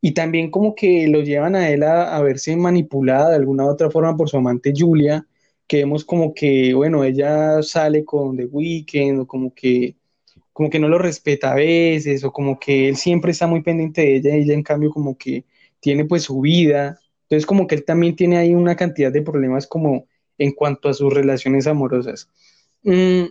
y 0.00 0.12
también 0.14 0.50
como 0.50 0.74
que 0.74 1.06
lo 1.08 1.22
llevan 1.22 1.54
a 1.54 1.70
él 1.70 1.84
a, 1.84 2.20
verse 2.22 2.56
manipulada 2.56 3.30
de 3.30 3.36
alguna 3.36 3.64
u 3.66 3.68
otra 3.70 3.90
forma 3.90 4.16
por 4.16 4.28
su 4.28 4.36
amante 4.36 4.72
Julia, 4.76 5.26
que 5.68 5.78
vemos 5.78 6.04
como 6.04 6.34
que, 6.34 6.74
bueno, 6.74 7.04
ella 7.04 7.62
sale 7.62 8.04
con 8.04 8.36
The 8.36 8.46
Weeknd 8.46 9.20
o 9.20 9.26
como 9.26 9.54
que, 9.54 9.96
como 10.52 10.70
que 10.70 10.80
no 10.80 10.88
lo 10.88 10.98
respeta 10.98 11.52
a 11.52 11.54
veces 11.56 12.24
o 12.24 12.32
como 12.32 12.58
que 12.58 12.88
él 12.88 12.96
siempre 12.96 13.32
está 13.32 13.46
muy 13.46 13.62
pendiente 13.62 14.02
de 14.02 14.16
ella 14.16 14.36
y 14.36 14.42
ella 14.42 14.54
en 14.54 14.62
cambio 14.64 14.90
como 14.90 15.16
que 15.16 15.44
tiene 15.80 16.04
pues 16.04 16.24
su 16.24 16.40
vida. 16.40 16.98
Entonces 17.22 17.46
como 17.46 17.66
que 17.66 17.76
él 17.76 17.84
también 17.84 18.16
tiene 18.16 18.38
ahí 18.38 18.54
una 18.54 18.76
cantidad 18.76 19.12
de 19.12 19.22
problemas 19.22 19.66
como 19.66 20.06
en 20.38 20.52
cuanto 20.52 20.88
a 20.88 20.94
sus 20.94 21.12
relaciones 21.12 21.66
amorosas. 21.66 22.28
Mm, 22.82 23.26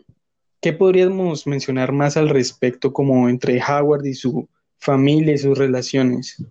¿Qué 0.61 0.73
podríamos 0.73 1.47
mencionar 1.47 1.91
más 1.91 2.17
al 2.17 2.29
respecto 2.29 2.93
como 2.93 3.27
entre 3.27 3.59
Howard 3.61 4.05
y 4.05 4.13
su 4.13 4.47
familia 4.77 5.33
y 5.33 5.37
sus 5.39 5.57
relaciones? 5.57 6.43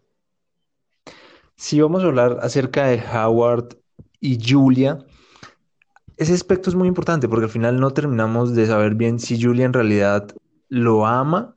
Si 1.57 1.81
vamos 1.81 2.03
a 2.03 2.07
hablar 2.07 2.39
acerca 2.43 2.87
de 2.87 3.01
Howard 3.01 3.77
y 4.21 4.39
Julia, 4.45 4.99
ese 6.17 6.35
aspecto 6.35 6.71
es 6.71 6.77
muy 6.77 6.89
importante 6.89 7.29
porque 7.29 7.45
al 7.45 7.51
final 7.51 7.79
no 7.79 7.93
terminamos 7.93 8.55
de 8.55 8.67
saber 8.67 8.97
bien 8.97 9.21
si 9.21 9.41
Julia 9.41 9.65
en 9.65 9.73
realidad 9.73 10.35
lo 10.69 11.07
ama 11.07 11.57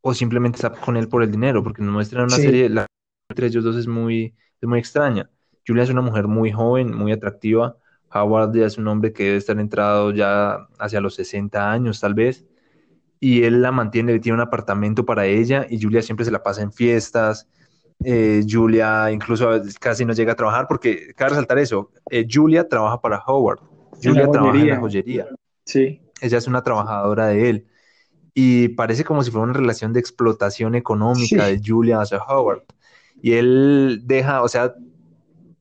o 0.00 0.14
simplemente 0.14 0.56
está 0.56 0.70
con 0.70 0.96
él 0.96 1.08
por 1.08 1.22
el 1.22 1.30
dinero, 1.30 1.62
porque 1.62 1.82
nos 1.82 1.92
muestran 1.92 2.24
una 2.24 2.36
serie, 2.36 2.68
la 2.68 2.86
entre 3.28 3.46
ellos 3.46 3.64
dos 3.64 3.76
es 3.76 3.86
muy, 3.86 4.34
es 4.60 4.68
muy 4.68 4.78
extraña. 4.78 5.28
Julia 5.66 5.84
es 5.84 5.90
una 5.90 6.00
mujer 6.00 6.26
muy 6.26 6.52
joven, 6.52 6.94
muy 6.94 7.12
atractiva. 7.12 7.76
Howard 8.14 8.54
ya 8.54 8.66
es 8.66 8.78
un 8.78 8.88
hombre 8.88 9.12
que 9.12 9.24
debe 9.24 9.36
estar 9.36 9.58
entrado 9.58 10.12
ya 10.12 10.68
hacia 10.78 11.00
los 11.00 11.14
60 11.14 11.70
años 11.70 12.00
tal 12.00 12.14
vez. 12.14 12.44
Y 13.20 13.44
él 13.44 13.62
la 13.62 13.70
mantiene, 13.70 14.18
tiene 14.18 14.34
un 14.34 14.42
apartamento 14.42 15.06
para 15.06 15.26
ella 15.26 15.66
y 15.70 15.80
Julia 15.80 16.02
siempre 16.02 16.24
se 16.24 16.32
la 16.32 16.42
pasa 16.42 16.62
en 16.62 16.72
fiestas, 16.72 17.48
eh, 18.04 18.44
Julia 18.48 19.10
incluso 19.12 19.48
casi 19.78 20.04
no 20.04 20.12
llega 20.12 20.32
a 20.32 20.36
trabajar 20.36 20.66
porque, 20.68 21.12
cabe 21.14 21.30
resaltar 21.30 21.58
eso, 21.58 21.90
eh, 22.10 22.26
Julia 22.28 22.68
trabaja 22.68 23.00
para 23.00 23.22
Howard, 23.24 23.60
Julia 24.02 24.28
trabaja 24.28 24.58
en 24.58 24.68
la 24.68 24.80
joyería. 24.80 25.28
Sí. 25.64 26.00
Ella 26.20 26.38
es 26.38 26.46
una 26.46 26.62
trabajadora 26.62 27.28
de 27.28 27.50
él. 27.50 27.66
Y 28.34 28.68
parece 28.68 29.04
como 29.04 29.22
si 29.22 29.30
fuera 29.30 29.44
una 29.44 29.52
relación 29.52 29.92
de 29.92 30.00
explotación 30.00 30.74
económica 30.74 31.46
de 31.46 31.60
Julia 31.64 32.00
hacia 32.00 32.18
Howard. 32.18 32.62
Y 33.20 33.34
él 33.34 34.00
deja, 34.04 34.42
o 34.42 34.48
sea, 34.48 34.74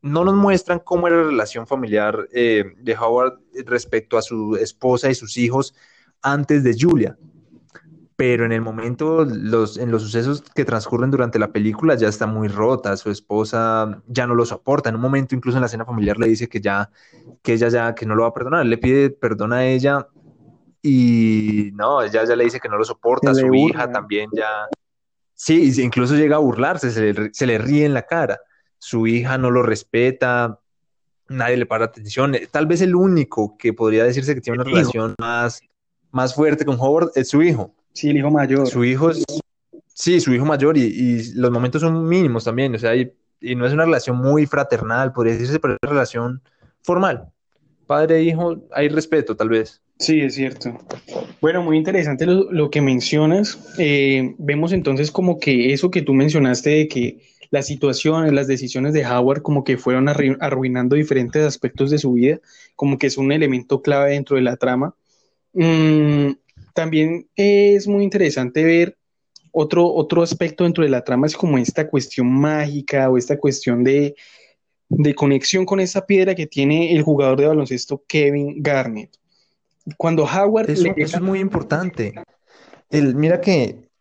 no 0.02 0.24
nos 0.24 0.34
muestran 0.34 0.80
cómo 0.80 1.08
era 1.08 1.18
la 1.18 1.24
relación 1.24 1.68
familiar 1.68 2.28
eh, 2.34 2.74
de 2.78 2.96
Howard 2.96 3.40
respecto 3.66 4.18
a 4.18 4.22
su 4.22 4.56
esposa 4.56 5.10
y 5.10 5.16
sus 5.16 5.38
hijos 5.38 5.76
antes 6.22 6.64
de 6.64 6.76
Julia. 6.80 7.18
Pero 8.16 8.46
en 8.46 8.52
el 8.52 8.62
momento, 8.62 9.26
los, 9.26 9.78
en 9.78 9.90
los 9.90 10.04
sucesos 10.04 10.44
que 10.54 10.64
transcurren 10.64 11.10
durante 11.10 11.40
la 11.40 11.52
película, 11.52 11.96
ya 11.96 12.08
está 12.08 12.28
muy 12.28 12.48
rota, 12.48 12.96
su 12.96 13.10
esposa 13.10 14.02
ya 14.08 14.28
no 14.28 14.36
lo 14.36 14.46
soporta, 14.46 14.90
en 14.90 14.96
un 14.96 15.02
momento 15.02 15.34
incluso 15.34 15.58
en 15.58 15.62
la 15.62 15.68
escena 15.68 15.86
familiar 15.86 16.18
le 16.20 16.28
dice 16.28 16.48
que 16.48 16.62
ya, 16.62 16.92
que 17.42 17.54
ella 17.54 17.70
ya, 17.70 17.96
que 17.96 18.06
no 18.06 18.16
lo 18.16 18.24
va 18.24 18.30
a 18.30 18.34
perdonar, 18.34 18.66
le 18.66 18.78
pide 18.78 19.10
perdón 19.10 19.54
a 19.54 19.66
ella 19.66 20.08
y 20.84 21.72
no, 21.74 22.02
ella 22.04 22.24
ya 22.26 22.36
le 22.36 22.44
dice 22.44 22.60
que 22.60 22.70
no 22.70 22.78
lo 22.78 22.84
soporta, 22.84 23.34
su 23.34 23.54
hija 23.56 23.92
también 23.92 24.30
ya, 24.34 24.68
sí, 25.34 25.72
incluso 25.82 26.16
llega 26.16 26.36
a 26.36 26.40
burlarse, 26.40 26.92
se 26.92 27.14
le, 27.14 27.30
se 27.34 27.48
le 27.48 27.58
ríe 27.58 27.86
en 27.86 27.96
la 27.96 28.04
cara, 28.04 28.40
su 28.82 29.06
hija 29.06 29.38
no 29.38 29.52
lo 29.52 29.62
respeta, 29.62 30.60
nadie 31.30 31.56
le 31.56 31.68
para 31.68 31.86
atención, 31.86 32.36
tal 32.50 32.66
vez 32.66 32.82
el 32.82 32.96
único 32.96 33.56
que 33.56 33.74
podría 33.74 34.04
decirse 34.04 34.34
que 34.34 34.42
tiene 34.42 34.60
una 34.60 34.70
relación 34.70 35.14
más, 35.20 35.62
más 36.10 36.34
fuerte 36.34 36.66
con 36.66 36.78
Howard 36.80 37.12
es 37.14 37.30
su 37.30 37.44
hijo 37.44 37.76
Sí, 37.94 38.10
el 38.10 38.18
hijo 38.18 38.32
mayor. 38.32 38.68
Su 38.68 38.84
hijo 38.84 39.10
es, 39.10 39.24
sí, 39.88 40.20
su 40.20 40.34
hijo 40.34 40.46
mayor 40.46 40.78
y, 40.78 41.34
los 41.34 41.52
momentos 41.52 41.82
son 41.82 42.08
mínimos 42.08 42.44
también, 42.44 42.74
o 42.76 42.80
sea, 42.80 42.96
y, 42.96 43.14
no 43.56 43.66
es 43.66 43.74
una 43.74 43.86
relación 43.86 44.18
muy 44.18 44.46
fraternal, 44.46 45.12
podría 45.14 45.34
decirse, 45.34 45.60
pero 45.60 45.74
es 45.74 45.80
una 45.84 45.92
relación 45.92 46.42
formal. 46.84 47.28
Padre 47.88 48.18
e 48.18 48.24
hijo, 48.24 48.64
hay 48.72 48.88
respeto, 48.90 49.36
tal 49.36 49.50
vez. 49.50 49.82
Sí, 50.02 50.20
es 50.20 50.34
cierto. 50.34 50.80
Bueno, 51.42 51.62
muy 51.62 51.78
interesante 51.78 52.26
lo, 52.26 52.70
que 52.72 52.82
mencionas. 52.82 53.60
Eh, 53.78 54.34
vemos 54.40 54.74
entonces 54.74 55.12
como 55.12 55.40
que 55.40 55.74
eso 55.74 55.92
que 55.92 56.02
tú 56.02 56.16
mencionaste 56.16 56.72
de 56.72 56.88
que 56.88 57.22
las 57.52 57.68
situaciones, 57.68 58.34
las 58.34 58.48
decisiones 58.48 58.94
de 58.94 59.06
Howard 59.06 59.44
como 59.44 59.64
que 59.64 59.78
fueron 59.78 60.10
arruinando 60.10 60.96
diferentes 60.96 61.44
aspectos 61.44 61.92
de 61.92 62.00
su 62.00 62.14
vida, 62.14 62.40
como 62.76 62.98
que 62.98 63.06
es 63.08 63.18
un 63.20 63.32
elemento 63.32 63.84
clave 63.84 64.14
dentro 64.14 64.38
de 64.38 64.42
la 64.42 64.58
trama. 64.58 64.96
Mm, 65.54 66.32
también 66.74 67.28
es 67.36 67.88
muy 67.88 68.04
interesante 68.04 68.64
ver 68.64 68.98
otro, 69.52 69.86
otro 69.86 70.24
aspecto 70.24 70.64
dentro 70.64 70.84
de 70.84 70.90
la 70.90 71.04
trama, 71.04 71.28
es 71.28 71.38
como 71.38 71.60
esta 71.60 71.88
cuestión 71.88 72.28
mágica 72.28 73.08
o 73.08 73.20
esta 73.20 73.38
cuestión 73.38 73.84
de, 73.84 74.16
conexión 75.16 75.64
con 75.64 75.80
esa 75.80 76.08
piedra 76.08 76.34
que 76.34 76.48
tiene 76.48 76.96
el 76.96 77.04
jugador 77.04 77.40
de 77.40 77.48
baloncesto 77.48 78.04
Kevin 78.08 78.64
Garnett. 78.64 79.21
Cuando 79.98 80.24
Howard... 80.26 80.70
Eso, 80.70 80.88
es 80.96 81.22
muy 81.22 81.40
importante. 81.40 82.14
El, 82.90 83.16
mira 83.16 83.42
que 83.42 83.92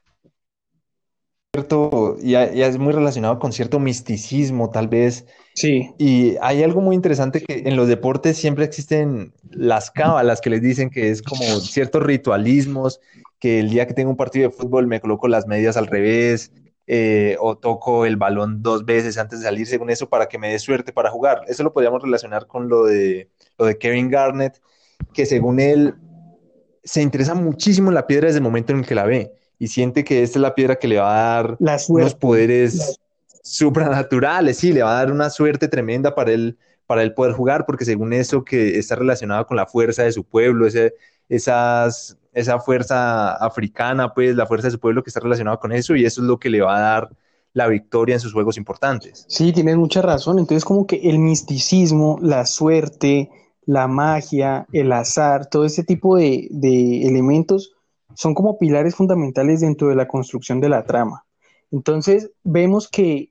cierto, 1.52 2.16
ya, 2.20 2.44
es 2.44 2.78
muy 2.78 2.92
relacionado 2.92 3.38
con 3.38 3.52
cierto 3.52 3.80
misticismo, 3.80 4.70
tal 4.70 4.88
vez. 4.88 5.26
Sí. 5.54 5.90
Y 5.98 6.36
hay 6.40 6.62
algo 6.62 6.80
muy 6.80 6.94
interesante 6.94 7.42
que 7.42 7.64
en 7.66 7.76
los 7.76 7.88
deportes 7.88 8.36
siempre 8.36 8.64
existen 8.64 9.32
las 9.50 9.90
cábalas 9.90 10.40
que 10.40 10.50
les 10.50 10.62
dicen 10.62 10.90
que 10.90 11.10
es 11.10 11.22
como 11.22 11.42
ciertos 11.60 12.02
ritualismos, 12.02 13.00
que 13.40 13.58
el 13.60 13.70
día 13.70 13.86
que 13.86 13.94
tengo 13.94 14.10
un 14.10 14.16
partido 14.16 14.48
de 14.48 14.54
fútbol 14.54 14.86
me 14.86 15.00
coloco 15.00 15.26
las 15.26 15.46
medias 15.46 15.76
al 15.76 15.88
revés, 15.88 16.52
eh, 16.86 17.36
o 17.40 17.56
toco 17.56 18.04
el 18.06 18.16
balón 18.16 18.62
dos 18.62 18.84
veces 18.84 19.18
antes 19.18 19.40
de 19.40 19.46
salir, 19.46 19.66
según 19.66 19.90
eso, 19.90 20.08
para 20.08 20.26
que 20.26 20.38
me 20.38 20.50
dé 20.50 20.58
suerte 20.58 20.92
para 20.92 21.10
jugar. 21.10 21.42
Eso 21.48 21.62
lo 21.62 21.72
podríamos 21.72 22.02
relacionar 22.02 22.46
con 22.46 22.68
lo 22.68 22.84
de, 22.84 23.28
lo 23.58 23.66
de 23.66 23.78
Kevin 23.78 24.10
Garnett, 24.10 24.60
que 25.12 25.26
según 25.26 25.60
él 25.60 25.94
se 26.84 27.02
interesa 27.02 27.34
muchísimo 27.34 27.88
en 27.88 27.94
la 27.94 28.06
piedra 28.06 28.26
desde 28.26 28.38
el 28.38 28.44
momento 28.44 28.72
en 28.72 28.80
el 28.80 28.86
que 28.86 28.94
la 28.94 29.04
ve 29.04 29.32
y 29.58 29.68
siente 29.68 30.04
que 30.04 30.22
esta 30.22 30.38
es 30.38 30.42
la 30.42 30.54
piedra 30.54 30.76
que 30.76 30.88
le 30.88 30.98
va 30.98 31.12
a 31.12 31.34
dar 31.34 31.56
unos 31.88 32.14
poderes 32.14 32.98
supranaturales, 33.42 34.56
sí, 34.56 34.72
le 34.72 34.82
va 34.82 34.92
a 34.92 35.04
dar 35.04 35.12
una 35.12 35.28
suerte 35.30 35.68
tremenda 35.68 36.14
para 36.14 36.32
él, 36.32 36.58
para 36.86 37.02
él 37.02 37.12
poder 37.12 37.32
jugar, 37.32 37.66
porque 37.66 37.84
según 37.84 38.12
eso 38.12 38.44
que 38.44 38.78
está 38.78 38.96
relacionado 38.96 39.46
con 39.46 39.56
la 39.56 39.66
fuerza 39.66 40.02
de 40.02 40.12
su 40.12 40.24
pueblo, 40.24 40.66
ese, 40.66 40.94
esas, 41.28 42.16
esa 42.32 42.58
fuerza 42.58 43.34
africana, 43.34 44.14
pues 44.14 44.34
la 44.34 44.46
fuerza 44.46 44.68
de 44.68 44.72
su 44.72 44.80
pueblo 44.80 45.02
que 45.02 45.10
está 45.10 45.20
relacionada 45.20 45.58
con 45.58 45.72
eso, 45.72 45.94
y 45.94 46.04
eso 46.04 46.22
es 46.22 46.26
lo 46.26 46.38
que 46.38 46.50
le 46.50 46.62
va 46.62 46.76
a 46.76 46.80
dar 46.80 47.10
la 47.52 47.66
victoria 47.66 48.14
en 48.14 48.20
sus 48.20 48.32
juegos 48.32 48.56
importantes. 48.56 49.24
Sí, 49.28 49.52
tienes 49.52 49.76
mucha 49.76 50.02
razón. 50.02 50.38
Entonces, 50.38 50.64
como 50.64 50.86
que 50.86 51.00
el 51.10 51.18
misticismo, 51.18 52.18
la 52.22 52.46
suerte, 52.46 53.30
la 53.66 53.86
magia, 53.88 54.66
el 54.72 54.92
azar, 54.92 55.46
todo 55.46 55.64
ese 55.64 55.84
tipo 55.84 56.16
de, 56.16 56.48
elementos 57.06 57.72
son 58.14 58.34
como 58.34 58.58
pilares 58.58 58.94
fundamentales 58.94 59.60
dentro 59.60 59.88
de 59.88 59.94
la 59.94 60.08
construcción 60.08 60.60
de 60.60 60.68
la 60.68 60.84
trama. 60.84 61.24
Entonces 61.70 62.30
vemos 62.42 62.88
que 62.88 63.30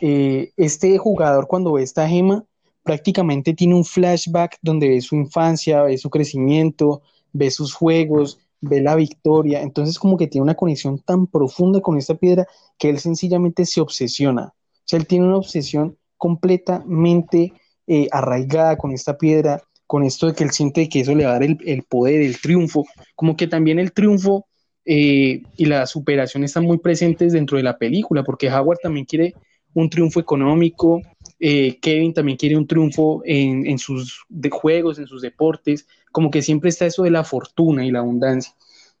eh, 0.00 0.52
este 0.56 0.98
jugador 0.98 1.46
cuando 1.48 1.72
ve 1.72 1.82
esta 1.82 2.08
gema 2.08 2.44
prácticamente 2.82 3.54
tiene 3.54 3.74
un 3.74 3.84
flashback 3.84 4.58
donde 4.62 4.88
ve 4.88 5.00
su 5.00 5.16
infancia, 5.16 5.82
ve 5.82 5.98
su 5.98 6.08
crecimiento, 6.08 7.02
ve 7.32 7.50
sus 7.50 7.74
juegos, 7.74 8.38
ve 8.60 8.80
la 8.80 8.94
victoria. 8.94 9.62
Entonces 9.62 9.98
como 9.98 10.16
que 10.16 10.28
tiene 10.28 10.44
una 10.44 10.54
conexión 10.54 11.00
tan 11.00 11.26
profunda 11.26 11.80
con 11.80 11.98
esta 11.98 12.14
piedra 12.14 12.46
que 12.78 12.88
él 12.88 13.00
sencillamente 13.00 13.66
se 13.66 13.80
obsesiona. 13.80 14.54
O 14.54 14.82
sea, 14.84 14.98
él 15.00 15.06
tiene 15.06 15.26
una 15.26 15.38
obsesión 15.38 15.98
completamente 16.16 17.52
eh, 17.86 18.08
arraigada 18.10 18.76
con 18.76 18.92
esta 18.92 19.16
piedra 19.16 19.62
con 19.86 20.02
esto 20.02 20.26
de 20.26 20.34
que 20.34 20.44
él 20.44 20.50
siente 20.50 20.88
que 20.88 21.00
eso 21.00 21.14
le 21.14 21.24
va 21.24 21.30
a 21.30 21.38
dar 21.38 21.42
el, 21.44 21.82
poder, 21.84 22.20
el 22.22 22.40
triunfo, 22.40 22.86
como 23.14 23.36
que 23.36 23.46
también 23.46 23.78
el 23.78 23.92
triunfo 23.92 24.46
eh, 24.84 25.42
y 25.56 25.64
la 25.64 25.86
superación 25.86 26.44
están 26.44 26.64
muy 26.64 26.78
presentes 26.78 27.32
dentro 27.32 27.56
de 27.56 27.62
la 27.62 27.78
película, 27.78 28.24
porque 28.24 28.50
Howard 28.50 28.78
también 28.82 29.06
quiere 29.06 29.34
un 29.74 29.90
triunfo 29.90 30.20
económico, 30.20 31.02
eh, 31.38 31.78
Kevin 31.80 32.14
también 32.14 32.38
quiere 32.38 32.56
un 32.56 32.66
triunfo 32.66 33.22
en, 33.24 33.78
sus 33.78 34.24
juegos, 34.50 34.98
en 34.98 35.06
sus 35.06 35.22
deportes, 35.22 35.86
como 36.10 36.30
que 36.30 36.42
siempre 36.42 36.70
está 36.70 36.86
eso 36.86 37.02
de 37.02 37.10
la 37.10 37.24
fortuna 37.24 37.84
y 37.84 37.90
la 37.90 38.00
abundancia. 38.00 38.54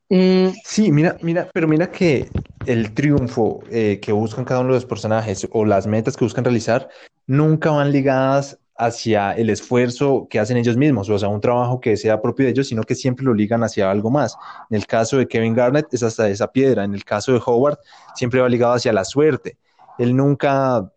Mm, 0.08 0.48
sí, 0.64 0.92
mira, 0.92 1.16
mira, 1.22 1.48
pero 1.52 1.66
mira 1.66 1.90
que 1.90 2.28
el 2.66 2.92
triunfo 2.92 3.64
eh, 3.70 3.98
que 4.00 4.12
buscan 4.12 4.44
cada 4.44 4.60
uno 4.60 4.68
de 4.68 4.76
los 4.76 4.86
personajes 4.86 5.48
o 5.50 5.64
las 5.64 5.86
metas 5.86 6.16
que 6.16 6.24
buscan 6.24 6.44
realizar 6.44 6.88
nunca 7.26 7.70
van 7.70 7.90
ligadas 7.90 8.58
hacia 8.78 9.32
el 9.32 9.50
esfuerzo 9.50 10.26
que 10.28 10.38
hacen 10.38 10.56
ellos 10.56 10.76
mismos, 10.76 11.08
o 11.08 11.18
sea, 11.18 11.28
un 11.28 11.40
trabajo 11.40 11.80
que 11.80 11.96
sea 11.96 12.20
propio 12.20 12.44
de 12.44 12.52
ellos, 12.52 12.68
sino 12.68 12.82
que 12.82 12.94
siempre 12.94 13.24
lo 13.24 13.34
ligan 13.34 13.62
hacia 13.64 13.90
algo 13.90 14.10
más. 14.10 14.36
En 14.70 14.76
el 14.76 14.86
caso 14.86 15.16
de 15.18 15.26
Kevin 15.26 15.54
Garnett 15.54 15.92
es 15.92 16.02
hasta 16.02 16.28
esa 16.28 16.50
piedra, 16.52 16.84
en 16.84 16.94
el 16.94 17.04
caso 17.04 17.32
de 17.32 17.40
Howard 17.44 17.78
siempre 18.14 18.40
va 18.40 18.48
ligado 18.48 18.74
hacia 18.74 18.92
la 18.92 19.04
suerte. 19.04 19.56
Él 19.98 20.14
nunca, 20.14 20.92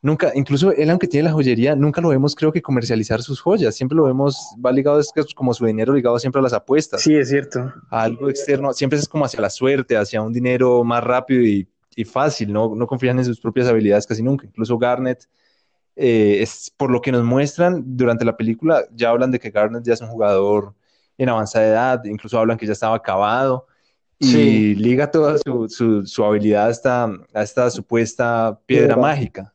nunca, 0.00 0.32
incluso 0.34 0.72
él 0.72 0.90
aunque 0.90 1.06
tiene 1.06 1.28
la 1.28 1.32
joyería, 1.32 1.76
nunca 1.76 2.00
lo 2.00 2.08
vemos 2.08 2.34
creo 2.34 2.52
que 2.52 2.60
comercializar 2.60 3.22
sus 3.22 3.40
joyas, 3.40 3.74
siempre 3.74 3.96
lo 3.96 4.04
vemos, 4.04 4.36
va 4.64 4.72
ligado, 4.72 4.98
es 4.98 5.12
como 5.34 5.54
su 5.54 5.64
dinero 5.64 5.94
ligado 5.94 6.18
siempre 6.18 6.40
a 6.40 6.42
las 6.42 6.52
apuestas. 6.52 7.02
Sí, 7.02 7.14
es 7.14 7.28
cierto. 7.28 7.72
algo 7.90 8.28
externo, 8.28 8.72
siempre 8.72 8.98
es 8.98 9.08
como 9.08 9.24
hacia 9.24 9.40
la 9.40 9.50
suerte, 9.50 9.96
hacia 9.96 10.22
un 10.22 10.32
dinero 10.32 10.82
más 10.82 11.04
rápido 11.04 11.42
y 11.42 11.68
y 11.96 12.04
fácil, 12.04 12.52
no, 12.52 12.74
no 12.74 12.86
confían 12.86 13.18
en 13.18 13.24
sus 13.24 13.40
propias 13.40 13.68
habilidades 13.68 14.06
casi 14.06 14.22
nunca. 14.22 14.46
Incluso 14.46 14.78
Garnet, 14.78 15.28
eh, 15.96 16.38
es 16.40 16.72
por 16.76 16.90
lo 16.90 17.00
que 17.00 17.12
nos 17.12 17.24
muestran 17.24 17.82
durante 17.96 18.24
la 18.24 18.36
película, 18.36 18.84
ya 18.94 19.10
hablan 19.10 19.30
de 19.30 19.38
que 19.38 19.50
Garnet 19.50 19.84
ya 19.84 19.94
es 19.94 20.00
un 20.00 20.08
jugador 20.08 20.74
en 21.18 21.28
avanzada 21.28 21.66
edad, 21.66 22.04
incluso 22.04 22.38
hablan 22.38 22.56
que 22.56 22.66
ya 22.66 22.72
estaba 22.72 22.96
acabado 22.96 23.66
y 24.18 24.74
liga 24.76 25.10
toda 25.10 25.36
su, 25.38 26.04
su, 26.06 26.24
habilidad 26.24 26.68
a 26.68 27.42
esta, 27.42 27.70
supuesta 27.70 28.58
piedra 28.66 28.96
mágica. 28.96 29.52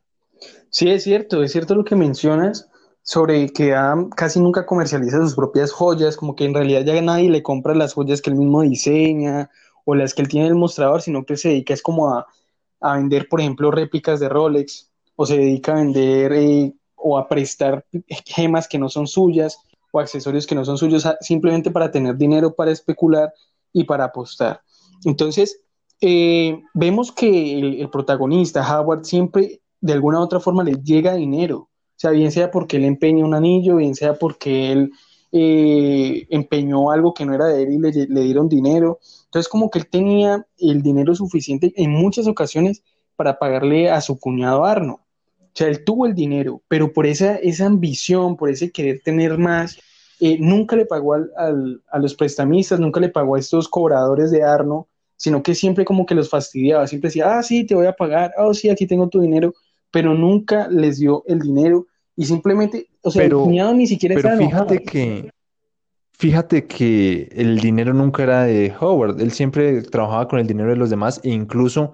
Sí, 0.69 0.89
es 0.89 1.03
cierto, 1.03 1.41
es 1.41 1.53
cierto 1.53 1.73
lo 1.73 1.85
que 1.85 1.95
mencionas 1.95 2.69
sobre 3.01 3.49
que 3.49 3.73
casi 4.15 4.39
nunca 4.41 4.65
comercializa 4.65 5.19
sus 5.19 5.35
propias 5.35 5.71
joyas, 5.71 6.17
como 6.17 6.35
que 6.35 6.43
en 6.43 6.53
realidad 6.53 6.83
ya 6.83 7.01
nadie 7.01 7.29
le 7.29 7.41
compra 7.41 7.73
las 7.73 7.93
joyas 7.93 8.21
que 8.21 8.29
él 8.29 8.35
mismo 8.35 8.61
diseña 8.61 9.49
o 9.85 9.95
las 9.95 10.13
que 10.13 10.21
él 10.21 10.27
tiene 10.27 10.47
en 10.47 10.53
el 10.53 10.59
mostrador, 10.59 11.01
sino 11.01 11.23
que 11.23 11.37
se 11.37 11.49
dedica 11.49 11.73
es 11.73 11.81
como 11.81 12.13
a, 12.13 12.27
vender, 12.81 13.29
por 13.29 13.39
ejemplo, 13.39 13.71
réplicas 13.71 14.19
de 14.19 14.27
Rolex, 14.27 14.91
o 15.17 15.25
se 15.25 15.37
dedica 15.37 15.73
a 15.73 15.75
vender 15.75 16.31
eh, 16.31 16.73
o 16.95 17.17
a 17.17 17.27
prestar 17.27 17.85
gemas 18.25 18.67
que 18.67 18.79
no 18.79 18.87
son 18.87 19.07
suyas 19.07 19.59
o 19.91 19.99
accesorios 19.99 20.47
que 20.47 20.55
no 20.55 20.63
son 20.63 20.77
suyos, 20.77 21.05
simplemente 21.19 21.71
para 21.71 21.91
tener 21.91 22.15
dinero 22.15 22.53
para 22.53 22.71
especular 22.71 23.33
y 23.73 23.83
para 23.83 24.05
apostar. 24.05 24.61
Entonces, 25.03 25.59
eh, 25.99 26.61
vemos 26.73 27.11
que 27.11 27.59
el, 27.59 27.89
protagonista, 27.89 28.61
Howard, 28.61 29.05
siempre 29.05 29.61
de 29.81 29.93
alguna 29.93 30.19
u 30.19 30.23
otra 30.23 30.39
forma 30.39 30.63
le 30.63 30.75
llega 30.83 31.15
dinero. 31.15 31.57
O 31.57 31.99
sea, 31.99 32.11
bien 32.11 32.31
sea 32.31 32.51
porque 32.51 32.77
él 32.77 32.85
empeña 32.85 33.25
un 33.25 33.33
anillo, 33.33 33.77
bien 33.77 33.95
sea 33.95 34.13
porque 34.13 34.71
él 34.71 34.91
eh, 35.31 36.27
empeñó 36.29 36.91
algo 36.91 37.13
que 37.13 37.25
no 37.25 37.33
era 37.33 37.47
de 37.47 37.63
él 37.63 37.73
y 37.73 37.79
le, 37.79 38.21
dieron 38.21 38.47
dinero. 38.47 38.99
Entonces, 39.25 39.49
como 39.49 39.69
que 39.69 39.79
él 39.79 39.89
tenía 39.89 40.45
el 40.59 40.81
dinero 40.83 41.15
suficiente 41.15 41.73
en 41.75 41.91
muchas 41.91 42.27
ocasiones 42.27 42.83
para 43.15 43.39
pagarle 43.39 43.89
a 43.89 44.01
su 44.01 44.19
cuñado 44.19 44.63
Arno. 44.65 45.06
O 45.57 45.59
sea, 45.59 45.69
él 45.69 45.83
tuvo 45.83 46.05
el 46.05 46.13
dinero, 46.13 46.61
pero 46.67 46.93
por 46.93 47.07
esa, 47.07 47.37
esa 47.37 47.65
ambición, 47.65 48.37
por 48.37 48.51
ese 48.51 48.71
querer 48.71 49.01
tener 49.03 49.39
más, 49.39 49.79
eh, 50.19 50.37
nunca 50.39 50.75
le 50.75 50.85
pagó 50.85 51.15
a 51.15 51.97
los 51.97 52.13
prestamistas, 52.13 52.79
nunca 52.79 52.99
le 52.99 53.09
pagó 53.09 53.33
a 53.33 53.39
estos 53.39 53.67
cobradores 53.67 54.29
de 54.29 54.43
Arno, 54.43 54.87
sino 55.15 55.41
que 55.41 55.55
siempre 55.55 55.83
como 55.83 56.05
que 56.05 56.13
los 56.13 56.29
fastidiaba, 56.29 56.85
siempre 56.85 57.07
decía, 57.07 57.39
ah, 57.39 57.41
sí, 57.41 57.65
te 57.65 57.73
voy 57.73 57.87
a 57.87 57.93
pagar, 57.93 58.33
oh, 58.37 58.53
sí, 58.53 58.69
aquí 58.69 58.85
tengo 58.85 59.09
tu 59.09 59.19
dinero, 59.19 59.55
pero 59.89 60.13
nunca 60.13 60.67
les 60.67 60.99
dio 60.99 61.23
el 61.25 61.39
dinero 61.39 61.87
y 62.15 62.25
simplemente, 62.25 62.89
o 63.01 63.09
sea, 63.09 63.23
el 63.23 63.33
cuñado 63.33 63.73
ni 63.73 63.87
siquiera 63.87 64.13
pero 64.13 64.37
fíjate 64.37 64.83
que 64.83 65.31
Fíjate 66.19 66.67
que 66.67 67.29
el 67.31 67.59
dinero 67.59 67.95
nunca 67.95 68.21
era 68.21 68.43
de 68.43 68.71
Howard, 68.79 69.19
él 69.21 69.31
siempre 69.31 69.81
trabajaba 69.81 70.27
con 70.27 70.37
el 70.37 70.45
dinero 70.45 70.69
de 70.69 70.75
los 70.75 70.91
demás 70.91 71.19
e 71.23 71.29
incluso 71.29 71.93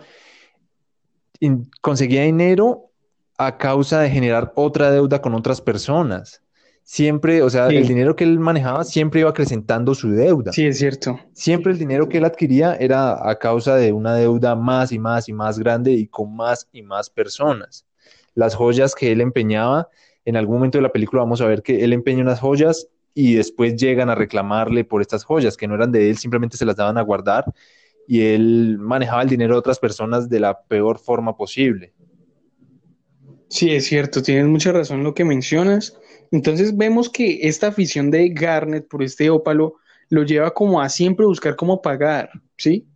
conseguía 1.82 2.24
dinero 2.24 2.93
a 3.38 3.58
causa 3.58 4.02
de 4.02 4.10
generar 4.10 4.54
otra 4.56 4.92
deuda 4.92 5.22
con 5.22 5.34
otras 5.34 5.62
personas 5.62 6.44
siempre, 6.84 7.42
o 7.42 7.50
sea, 7.50 7.68
el 7.68 7.88
dinero 7.88 8.16
que 8.16 8.24
él 8.24 8.40
manejaba 8.40 8.84
siempre 8.84 9.22
iba 9.22 9.30
acrecentando 9.30 9.96
su 9.96 10.12
deuda. 10.12 10.52
Sí, 10.52 10.66
es 10.66 10.78
cierto. 10.78 11.20
Siempre 11.34 11.72
el 11.72 11.80
dinero 11.80 12.08
que 12.08 12.18
él 12.18 12.26
adquiría 12.26 12.76
era 12.76 13.30
a 13.30 13.40
causa 13.40 13.76
de 13.76 13.92
una 13.92 14.16
deuda 14.16 14.56
más 14.56 14.92
y 14.92 15.00
más 15.00 15.30
y 15.30 15.34
más 15.34 15.58
grande 15.58 15.92
y 15.92 16.08
con 16.08 16.36
más 16.36 16.68
y 16.72 16.84
más 16.84 17.10
personas. 17.10 17.86
Las 18.36 18.56
joyas 18.56 18.96
que 18.96 19.12
él 19.12 19.22
empeñaba, 19.22 19.90
en 20.26 20.36
algún 20.36 20.56
momento 20.56 20.78
de 20.78 20.84
la 20.84 20.92
película 20.92 21.22
vamos 21.22 21.42
a 21.42 21.48
ver 21.48 21.64
que 21.64 21.84
él 21.84 21.94
empeña 21.94 22.22
unas 22.22 22.40
joyas 22.40 22.88
y 23.14 23.36
después 23.36 23.76
llegan 23.76 24.10
a 24.10 24.16
reclamarle 24.16 24.84
por 24.84 25.02
estas 25.02 25.24
joyas 25.24 25.56
que 25.56 25.68
no 25.68 25.76
eran 25.76 25.92
de 25.92 26.10
él, 26.10 26.18
simplemente 26.18 26.58
se 26.58 26.66
las 26.66 26.76
daban 26.76 26.98
a 26.98 27.02
guardar 27.02 27.46
y 28.08 28.22
él 28.22 28.78
manejaba 28.80 29.22
el 29.22 29.30
dinero 29.30 29.54
de 29.54 29.60
otras 29.60 29.80
personas 29.80 30.30
de 30.30 30.40
la 30.40 30.64
peor 30.64 30.98
forma 30.98 31.38
posible. 31.38 31.94
Sí, 33.54 33.70
es 33.70 33.86
cierto, 33.86 34.24
tienes 34.24 34.48
mucha 34.48 34.72
razón 34.72 34.98
en 34.98 35.04
lo 35.04 35.14
que 35.14 35.24
mencionas. 35.24 35.96
Entonces 36.32 36.76
vemos 36.76 37.08
que 37.08 37.42
esta 37.44 37.68
afición 37.68 38.10
de 38.10 38.30
Garnet 38.30 38.88
por 38.88 39.04
este 39.04 39.30
ópalo 39.30 39.76
lo 40.10 40.24
lleva 40.24 40.56
como 40.56 40.82
a 40.82 40.90
siempre 40.90 41.28
buscar 41.28 41.56
cómo 41.56 41.80
pagar, 41.80 42.32
¿sí? 42.58 42.88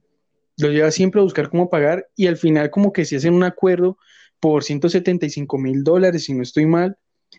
Lo 0.57 0.71
lleva 0.71 0.89
siempre 0.89 1.21
a 1.21 1.23
buscar 1.23 1.51
cómo 1.51 1.69
pagar 1.69 2.07
y 2.15 2.25
al 2.25 2.37
final 2.37 2.71
como 2.71 2.91
que 2.91 3.05
se 3.05 3.17
hacen 3.17 3.35
un 3.35 3.43
acuerdo 3.43 3.99
por 4.39 4.63
175 4.63 5.59
mil 5.59 5.83
dólares, 5.83 6.23
si 6.23 6.33
no 6.33 6.41
estoy 6.41 6.65
mal, 6.65 6.97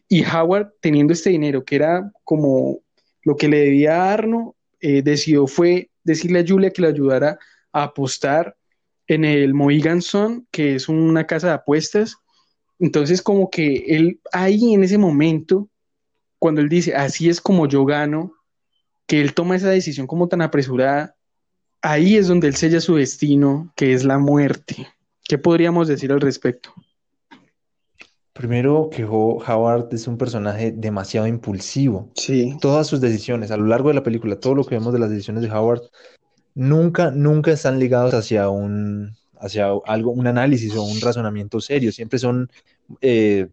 y 0.09 0.25
Howard 0.25 0.75
teniendo 0.81 1.13
este 1.13 1.31
dinero 1.31 1.65
que 1.65 1.75
era 1.75 2.13
como 2.23 2.83
lo 3.25 3.35
que 3.37 3.49
le 3.49 3.59
debía 3.59 3.97
a 3.97 4.13
Arno, 4.13 4.55
eh, 4.79 5.03
decidió 5.03 5.49
fue 5.49 5.91
decirle 6.05 6.39
a 6.39 6.45
Julia 6.47 6.71
que 6.71 6.83
le 6.83 6.89
ayudara 6.89 7.37
a 7.73 7.83
apostar 7.83 8.57
en 9.09 9.25
el 9.25 9.55
Mohegan 9.55 10.03
Sun, 10.03 10.47
que 10.53 10.77
es 10.77 10.89
una 10.89 11.27
casa 11.27 11.49
de 11.49 11.55
apuestas. 11.55 12.17
Entonces 12.79 13.23
como 13.23 13.51
que 13.51 13.85
él 13.89 14.21
ahí 14.33 14.75
en 14.75 14.85
ese 14.85 14.99
momento 14.99 15.69
cuando 16.39 16.61
él 16.61 16.69
dice, 16.69 16.95
así 16.95 17.29
es 17.29 17.41
como 17.41 17.67
yo 17.67 17.85
gano, 17.85 18.33
que 19.07 19.21
él 19.21 19.35
toma 19.35 19.57
esa 19.57 19.71
decisión 19.71 20.07
como 20.07 20.29
tan 20.29 20.43
apresurada, 20.43 21.17
ahí 21.83 22.17
es 22.17 22.29
donde 22.29 22.49
él 22.49 22.55
sella 22.55 22.81
su 22.81 22.97
destino, 22.97 23.73
que 23.75 23.93
es 23.93 24.05
la 24.05 24.19
muerte. 24.19 24.87
¿Qué 25.25 25.39
podríamos 25.39 25.89
decir 25.89 26.13
al 26.13 26.21
respecto? 26.21 26.73
Primero 28.33 28.89
que 28.91 29.05
Howard 29.05 29.89
es 29.93 30.07
un 30.07 30.17
personaje 30.17 30.71
demasiado 30.71 31.27
impulsivo. 31.27 32.09
Sí. 32.15 32.57
Todas 32.61 32.87
sus 32.87 33.01
decisiones, 33.01 33.51
a 33.51 33.57
lo 33.57 33.67
largo 33.67 33.89
de 33.89 33.97
la 33.97 34.05
película, 34.05 34.39
todo 34.39 34.55
lo 34.55 34.65
que 34.65 34.77
vemos 34.77 34.93
de 34.93 35.01
las 35.01 35.11
decisiones 35.11 35.43
de 35.43 35.51
Howard, 35.51 35.83
nunca, 36.55 37.11
nunca 37.11 37.51
están 37.51 37.81
ligados 37.81 38.15
hacia 38.15 38.49
un, 38.49 39.17
hacia 39.41 39.69
algo, 39.87 40.11
un 40.11 40.27
análisis 40.27 40.75
o 40.77 40.83
un 40.83 41.01
razonamiento 41.01 41.61
serio. 41.61 41.93
Siempre 41.93 42.19
son 42.19 42.51
eh, 43.01 43.49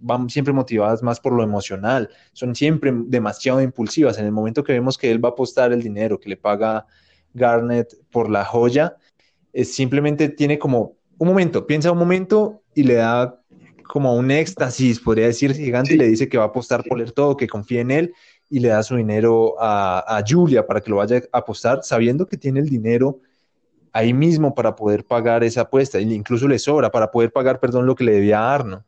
van 0.00 0.30
siempre 0.30 0.52
motivadas 0.52 1.02
más 1.02 1.20
por 1.20 1.32
lo 1.32 1.42
emocional, 1.42 2.08
son 2.32 2.54
siempre 2.54 2.92
demasiado 2.94 3.60
impulsivas. 3.60 4.18
En 4.18 4.26
el 4.26 4.32
momento 4.32 4.64
que 4.64 4.72
vemos 4.72 4.98
que 4.98 5.10
él 5.10 5.24
va 5.24 5.30
a 5.30 5.32
apostar 5.32 5.72
el 5.72 5.82
dinero 5.82 6.18
que 6.18 6.28
le 6.28 6.36
paga 6.36 6.86
Garnet 7.32 7.94
por 8.10 8.30
la 8.30 8.44
joya, 8.44 8.96
es 9.52 9.74
simplemente 9.74 10.28
tiene 10.28 10.58
como 10.58 10.96
un 11.18 11.28
momento, 11.28 11.66
piensa 11.66 11.92
un 11.92 11.98
momento 11.98 12.62
y 12.74 12.82
le 12.84 12.94
da 12.94 13.40
como 13.86 14.14
un 14.16 14.30
éxtasis, 14.30 14.98
podría 14.98 15.26
decir 15.26 15.54
gigante, 15.54 15.94
y 15.94 15.98
le 15.98 16.08
dice 16.08 16.28
que 16.28 16.38
va 16.38 16.44
a 16.44 16.48
apostar 16.48 16.82
por 16.84 17.00
el 17.00 17.12
todo, 17.12 17.36
que 17.36 17.46
confía 17.46 17.80
en 17.80 17.90
él 17.90 18.14
y 18.50 18.60
le 18.60 18.68
da 18.68 18.82
su 18.82 18.96
dinero 18.96 19.54
a, 19.60 20.16
a 20.16 20.24
Julia 20.26 20.66
para 20.66 20.80
que 20.80 20.90
lo 20.90 20.96
vaya 20.96 21.22
a 21.32 21.38
apostar, 21.38 21.80
sabiendo 21.82 22.26
que 22.26 22.36
tiene 22.36 22.60
el 22.60 22.68
dinero 22.68 23.20
ahí 23.94 24.12
mismo 24.12 24.54
para 24.54 24.74
poder 24.74 25.04
pagar 25.04 25.44
esa 25.44 25.62
apuesta, 25.62 26.00
incluso 26.00 26.48
le 26.48 26.58
sobra 26.58 26.90
para 26.90 27.10
poder 27.12 27.32
pagar, 27.32 27.60
perdón, 27.60 27.86
lo 27.86 27.94
que 27.94 28.04
le 28.04 28.12
debía 28.12 28.40
a 28.40 28.54
Arno. 28.54 28.84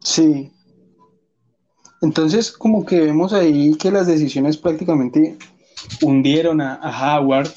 Sí. 0.00 0.50
Entonces, 2.00 2.50
como 2.50 2.84
que 2.84 3.00
vemos 3.00 3.34
ahí 3.34 3.76
que 3.76 3.90
las 3.90 4.06
decisiones 4.06 4.56
prácticamente 4.56 5.36
hundieron 6.00 6.62
a, 6.62 6.80
Howard. 7.18 7.50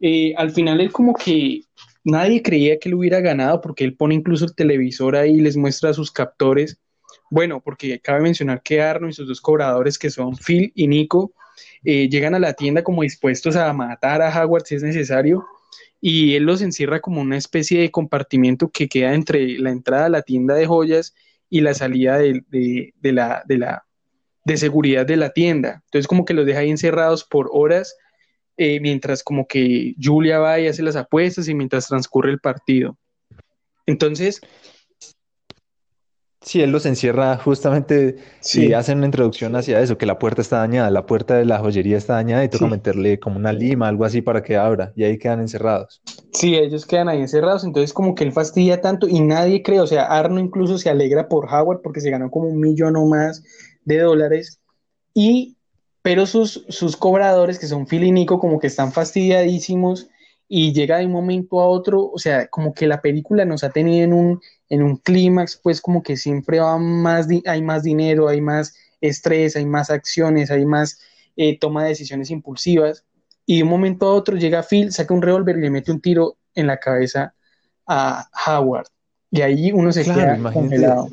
Eh, 0.00 0.34
al 0.36 0.52
final 0.52 0.80
él 0.80 0.92
como 0.92 1.14
que 1.14 1.62
nadie 2.04 2.42
creía 2.42 2.78
que 2.78 2.90
él 2.90 2.94
hubiera 2.94 3.20
ganado 3.20 3.60
porque 3.60 3.82
él 3.82 3.96
pone 3.96 4.14
incluso 4.14 4.44
el 4.44 4.54
televisor 4.54 5.16
ahí 5.16 5.34
y 5.34 5.40
les 5.40 5.56
muestra 5.56 5.90
a 5.90 5.94
sus 5.94 6.12
captores. 6.12 6.78
Bueno, 7.28 7.60
porque 7.60 7.98
cabe 8.00 8.20
mencionar 8.20 8.62
que 8.62 8.80
Arno 8.80 9.08
y 9.08 9.12
sus 9.12 9.26
dos 9.26 9.40
cobradores, 9.40 9.98
que 9.98 10.10
son 10.10 10.36
Phil 10.36 10.70
y 10.76 10.86
Nico, 10.86 11.32
eh, 11.82 12.08
llegan 12.08 12.36
a 12.36 12.38
la 12.38 12.52
tienda 12.52 12.84
como 12.84 13.02
dispuestos 13.02 13.56
a 13.56 13.72
matar 13.72 14.22
a 14.22 14.44
Howard 14.44 14.64
si 14.64 14.76
es 14.76 14.84
necesario 14.84 15.44
y 16.00 16.34
él 16.34 16.44
los 16.44 16.62
encierra 16.62 17.00
como 17.00 17.20
una 17.20 17.36
especie 17.36 17.80
de 17.80 17.90
compartimiento 17.90 18.70
que 18.70 18.88
queda 18.88 19.14
entre 19.14 19.58
la 19.58 19.70
entrada 19.70 20.06
a 20.06 20.10
la 20.10 20.22
tienda 20.22 20.54
de 20.54 20.66
joyas 20.66 21.14
y 21.48 21.60
la 21.60 21.74
salida 21.74 22.18
de, 22.18 22.42
la, 23.02 23.42
de, 23.46 23.58
la, 23.58 23.86
de 24.44 24.56
seguridad 24.56 25.06
de 25.06 25.16
la 25.16 25.30
tienda. 25.30 25.82
Entonces 25.86 26.06
como 26.06 26.24
que 26.24 26.34
los 26.34 26.46
deja 26.46 26.60
ahí 26.60 26.70
encerrados 26.70 27.24
por 27.24 27.48
horas 27.52 27.96
eh, 28.58 28.80
mientras 28.80 29.22
como 29.22 29.46
que 29.46 29.94
Julia 30.02 30.38
va 30.38 30.58
y 30.58 30.66
hace 30.66 30.82
las 30.82 30.96
apuestas 30.96 31.46
y 31.48 31.54
mientras 31.54 31.88
transcurre 31.88 32.30
el 32.30 32.40
partido. 32.40 32.96
Entonces, 33.84 34.40
Sí, 36.46 36.62
él 36.62 36.70
los 36.70 36.86
encierra 36.86 37.36
justamente 37.38 38.18
y 38.54 38.72
hacen 38.72 38.98
una 38.98 39.06
introducción 39.06 39.56
hacia 39.56 39.80
eso, 39.80 39.98
que 39.98 40.06
la 40.06 40.20
puerta 40.20 40.42
está 40.42 40.58
dañada, 40.58 40.88
la 40.92 41.04
puerta 41.04 41.34
de 41.34 41.44
la 41.44 41.58
joyería 41.58 41.96
está 41.96 42.14
dañada 42.14 42.44
y 42.44 42.48
toca 42.48 42.68
meterle 42.68 43.18
como 43.18 43.36
una 43.36 43.52
lima, 43.52 43.88
algo 43.88 44.04
así 44.04 44.22
para 44.22 44.44
que 44.44 44.56
abra 44.56 44.92
y 44.94 45.02
ahí 45.02 45.18
quedan 45.18 45.40
encerrados. 45.40 46.00
Sí, 46.32 46.54
ellos 46.54 46.86
quedan 46.86 47.08
ahí 47.08 47.20
encerrados, 47.20 47.64
entonces 47.64 47.92
como 47.92 48.14
que 48.14 48.22
él 48.22 48.30
fastidia 48.30 48.80
tanto 48.80 49.08
y 49.08 49.18
nadie 49.18 49.64
cree, 49.64 49.80
o 49.80 49.88
sea, 49.88 50.04
Arno 50.04 50.38
incluso 50.38 50.78
se 50.78 50.88
alegra 50.88 51.28
por 51.28 51.52
Howard 51.52 51.80
porque 51.82 52.00
se 52.00 52.10
ganó 52.10 52.30
como 52.30 52.46
un 52.46 52.60
millón 52.60 52.94
o 52.94 53.06
más 53.06 53.42
de 53.84 53.98
dólares 53.98 54.60
y 55.14 55.56
pero 56.02 56.26
sus, 56.26 56.64
sus 56.68 56.96
cobradores 56.96 57.58
que 57.58 57.66
son 57.66 57.88
Phil 57.88 58.04
y 58.04 58.12
Nico 58.12 58.38
como 58.38 58.60
que 58.60 58.68
están 58.68 58.92
fastidiadísimos 58.92 60.06
y 60.48 60.72
llega 60.72 60.98
de 60.98 61.06
un 61.06 61.12
momento 61.12 61.60
a 61.60 61.66
otro, 61.66 62.04
o 62.04 62.18
sea, 62.18 62.46
como 62.48 62.72
que 62.72 62.86
la 62.86 63.00
película 63.00 63.44
nos 63.44 63.64
ha 63.64 63.70
tenido 63.70 64.04
en 64.04 64.12
un, 64.12 64.40
en 64.68 64.82
un 64.82 64.96
clímax, 64.96 65.60
pues 65.62 65.80
como 65.80 66.02
que 66.02 66.16
siempre 66.16 66.60
va 66.60 66.78
más, 66.78 67.26
hay 67.46 67.62
más 67.62 67.82
dinero, 67.82 68.28
hay 68.28 68.40
más 68.40 68.74
estrés, 69.00 69.56
hay 69.56 69.66
más 69.66 69.90
acciones, 69.90 70.50
hay 70.50 70.64
más 70.64 71.00
eh, 71.36 71.58
toma 71.58 71.82
de 71.82 71.90
decisiones 71.90 72.30
impulsivas, 72.30 73.04
y 73.44 73.58
de 73.58 73.62
un 73.62 73.70
momento 73.70 74.06
a 74.06 74.12
otro 74.12 74.36
llega 74.36 74.62
Phil, 74.62 74.92
saca 74.92 75.14
un 75.14 75.22
revólver 75.22 75.56
y 75.56 75.62
le 75.62 75.70
mete 75.70 75.92
un 75.92 76.00
tiro 76.00 76.36
en 76.54 76.66
la 76.66 76.78
cabeza 76.78 77.34
a 77.86 78.28
Howard. 78.46 78.88
Y 79.30 79.40
ahí 79.40 79.72
uno 79.72 79.92
se 79.92 80.04
queda 80.04 80.38
congelado. 80.52 81.08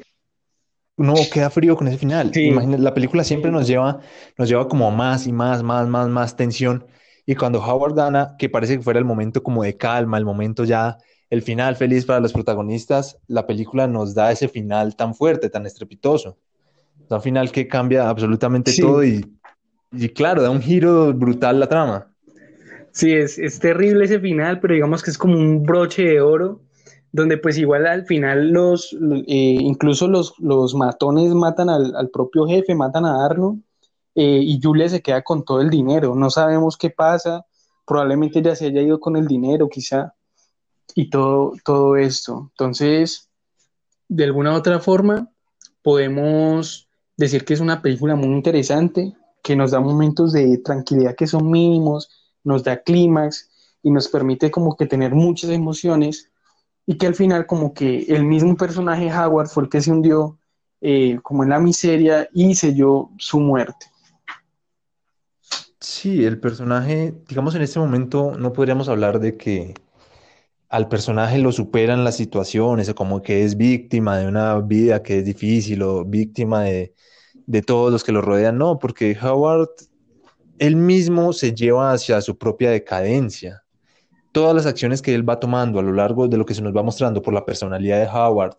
Uno 0.96 1.16
queda 1.32 1.50
frío 1.50 1.76
con 1.76 1.88
ese 1.88 1.98
final. 1.98 2.32
la 2.80 2.94
película 2.94 3.24
siempre 3.24 3.52
nos 3.52 3.68
lleva, 3.68 4.00
nos 4.38 4.50
lleva 4.50 4.68
como 4.68 4.88
a 4.88 4.92
más 4.92 5.28
y 5.28 5.32
más, 5.32 5.64
más, 5.64 5.88
más, 5.88 6.08
más 6.08 6.36
tensión. 6.36 6.86
Y 7.26 7.36
cuando 7.36 7.60
Howard 7.60 7.96
gana, 7.96 8.36
que 8.38 8.50
parece 8.50 8.78
que 8.78 8.84
fuera 8.84 9.00
el 9.00 9.06
momento 9.06 9.42
como 9.44 9.64
de 9.64 9.78
calma, 9.78 10.18
el 10.18 10.26
momento 10.26 10.66
ya, 10.66 10.98
el 11.30 11.42
final 11.42 11.76
feliz 11.76 12.06
para 12.06 12.20
los 12.20 12.34
protagonistas, 12.34 13.18
la 13.28 13.48
película 13.48 13.88
nos 13.88 14.14
da 14.14 14.32
ese 14.32 14.48
final 14.48 14.96
tan 14.96 15.16
fuerte, 15.16 15.50
tan 15.50 15.66
estrepitoso. 15.66 16.38
un 17.10 17.22
final 17.22 17.52
que 17.52 17.68
cambia 17.68 18.10
absolutamente 18.10 18.74
todo 18.80 19.04
y, 19.04 19.26
y, 19.92 20.10
claro, 20.10 20.42
da 20.42 20.50
un 20.50 20.62
giro 20.62 21.14
brutal 21.14 21.60
la 21.60 21.68
trama. 21.68 22.08
Sí, 22.92 23.12
es, 23.12 23.40
es 23.40 23.58
terrible 23.60 24.06
ese 24.06 24.20
final, 24.20 24.60
pero 24.60 24.76
digamos 24.76 25.02
que 25.02 25.10
es 25.10 25.18
como 25.18 25.38
un 25.38 25.64
broche 25.64 26.04
de 26.04 26.22
oro 26.22 26.62
donde 27.14 27.38
pues 27.38 27.58
igual 27.58 27.86
al 27.86 28.06
final 28.06 28.50
los, 28.52 28.92
eh, 29.28 29.58
incluso 29.60 30.08
los, 30.08 30.34
los, 30.40 30.74
matones 30.74 31.32
matan 31.34 31.70
al, 31.70 31.96
al, 31.96 32.10
propio 32.10 32.48
jefe, 32.48 32.74
matan 32.74 33.06
a 33.06 33.24
Arno, 33.24 33.60
eh, 34.16 34.40
y 34.42 34.60
Julia 34.62 34.90
se 34.90 35.02
queda 35.02 35.22
con 35.22 35.44
todo 35.44 35.62
el 35.62 35.70
dinero. 35.70 36.16
No 36.16 36.30
sabemos 36.30 36.78
qué 36.78 36.90
pasa, 36.90 37.46
probablemente 37.86 38.42
ya 38.42 38.56
se 38.56 38.68
haya 38.68 38.82
ido 38.82 39.00
con 39.00 39.18
el 39.18 39.28
dinero 39.28 39.70
quizá, 39.70 40.14
y 40.96 41.10
todo, 41.10 41.54
todo 41.64 41.96
esto. 41.96 42.50
Entonces, 42.52 43.30
de 44.08 44.24
alguna 44.26 44.54
u 44.54 44.56
otra 44.56 44.80
forma, 44.80 45.32
podemos 45.82 46.88
decir 47.18 47.46
que 47.46 47.54
es 47.54 47.60
una 47.60 47.82
película 47.82 48.16
muy 48.16 48.30
interesante, 48.30 49.14
que 49.42 49.56
nos 49.56 49.72
da 49.72 49.80
momentos 49.80 50.32
de 50.32 50.58
tranquilidad 50.60 51.16
que 51.16 51.28
son 51.28 51.50
mínimos, 51.50 52.10
nos 52.44 52.64
da 52.64 52.82
clímax 52.82 53.50
y 53.82 53.92
nos 53.92 54.08
permite 54.08 54.50
como 54.52 54.76
que 54.76 54.86
tener 54.86 55.14
muchas 55.14 55.50
emociones 55.50 56.32
y 56.86 56.98
que 56.98 57.08
al 57.08 57.16
final 57.16 57.46
como 57.46 57.74
que 57.74 58.04
el 58.08 58.26
mismo 58.26 58.56
personaje 58.56 59.12
Howard 59.12 59.48
fue 59.48 59.64
el 59.64 59.70
que 59.70 59.82
se 59.82 59.92
hundió 59.92 60.38
eh, 60.82 61.20
como 61.22 61.44
en 61.44 61.50
la 61.50 61.60
miseria 61.60 62.28
y 62.34 62.56
selló 62.56 63.10
su 63.18 63.40
muerte. 63.40 63.88
Sí, 65.84 66.24
el 66.24 66.40
personaje, 66.40 67.14
digamos 67.28 67.56
en 67.56 67.62
este 67.62 67.78
momento 67.78 68.38
no 68.38 68.54
podríamos 68.54 68.88
hablar 68.88 69.20
de 69.20 69.36
que 69.36 69.74
al 70.70 70.88
personaje 70.88 71.38
lo 71.40 71.52
superan 71.52 72.06
las 72.06 72.16
situaciones 72.16 72.88
o 72.88 72.96
como 72.96 73.22
que 73.22 73.44
es 73.44 73.58
víctima 73.58 74.18
de 74.18 74.28
una 74.28 74.58
vida 74.60 75.04
que 75.04 75.20
es 75.20 75.26
difícil 75.26 75.82
o 75.84 76.06
víctima 76.06 76.64
de, 76.64 76.96
de 77.48 77.62
todos 77.62 77.92
los 77.92 78.04
que 78.04 78.14
lo 78.14 78.22
rodean, 78.22 78.58
no, 78.58 78.80
porque 78.80 79.18
Howard 79.22 79.72
él 80.58 80.78
mismo 80.78 81.34
se 81.34 81.54
lleva 81.54 81.92
hacia 81.92 82.22
su 82.22 82.38
propia 82.38 82.72
decadencia. 82.72 83.64
Todas 84.32 84.56
las 84.56 84.66
acciones 84.66 85.02
que 85.02 85.14
él 85.14 85.28
va 85.28 85.40
tomando 85.42 85.80
a 85.80 85.84
lo 85.84 85.92
largo 85.92 86.30
de 86.30 86.38
lo 86.38 86.46
que 86.46 86.54
se 86.54 86.62
nos 86.62 86.76
va 86.76 86.84
mostrando 86.84 87.22
por 87.22 87.34
la 87.34 87.46
personalidad 87.46 88.00
de 88.00 88.08
Howard 88.08 88.56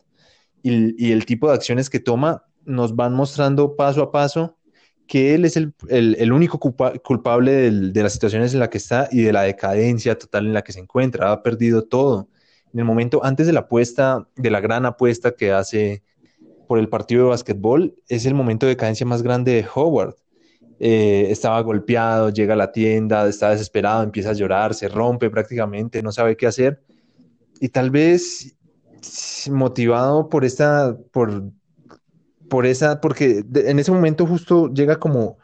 y, 0.62 1.12
el 1.12 1.24
tipo 1.24 1.48
de 1.48 1.54
acciones 1.54 1.88
que 1.88 2.00
toma, 2.00 2.44
nos 2.64 2.94
van 2.94 3.14
mostrando 3.14 3.76
paso 3.76 4.02
a 4.02 4.12
paso 4.12 4.58
que 5.06 5.34
él 5.34 5.44
es 5.44 5.56
el, 5.56 6.32
único 6.32 6.58
culpable 6.58 7.70
de 7.70 8.02
las 8.02 8.12
situaciones 8.12 8.54
en 8.54 8.60
las 8.60 8.70
que 8.70 8.78
está 8.78 9.08
y 9.10 9.22
de 9.22 9.32
la 9.32 9.42
decadencia 9.42 10.18
total 10.18 10.46
en 10.46 10.54
la 10.54 10.62
que 10.62 10.72
se 10.72 10.80
encuentra. 10.80 11.30
Ha 11.30 11.42
perdido 11.42 11.82
todo. 11.84 12.28
En 12.72 12.80
el 12.80 12.84
momento 12.84 13.24
antes 13.24 13.46
de 13.46 13.52
la 13.52 13.60
apuesta, 13.60 14.26
de 14.36 14.50
la 14.50 14.60
gran 14.60 14.86
apuesta 14.86 15.32
que 15.32 15.52
hace 15.52 16.02
por 16.66 16.78
el 16.78 16.88
partido 16.88 17.24
de 17.24 17.30
básquetbol, 17.30 17.94
es 18.08 18.26
el 18.26 18.34
momento 18.34 18.66
de 18.66 18.70
decadencia 18.70 19.06
más 19.06 19.22
grande 19.22 19.52
de 19.52 19.66
Howard. 19.74 20.16
Eh, 20.80 21.28
estaba 21.30 21.60
golpeado, 21.60 22.30
llega 22.30 22.54
a 22.54 22.56
la 22.56 22.72
tienda, 22.72 23.28
está 23.28 23.50
desesperado, 23.50 24.02
empieza 24.02 24.30
a 24.30 24.34
llorar, 24.34 24.74
se 24.74 24.88
rompe 24.88 25.30
prácticamente, 25.30 26.02
no 26.02 26.10
sabe 26.10 26.36
qué 26.36 26.46
hacer. 26.46 26.82
Y 27.60 27.68
tal 27.68 27.90
vez 27.90 28.56
motivado 29.50 30.28
por 30.28 30.44
esta, 30.44 30.96
por, 31.12 31.44
por 32.54 32.66
esa, 32.66 33.00
porque 33.00 33.44
en 33.54 33.78
ese 33.78 33.90
momento 33.90 34.26
justo 34.26 34.72
llega 34.72 34.96
como 34.96 35.38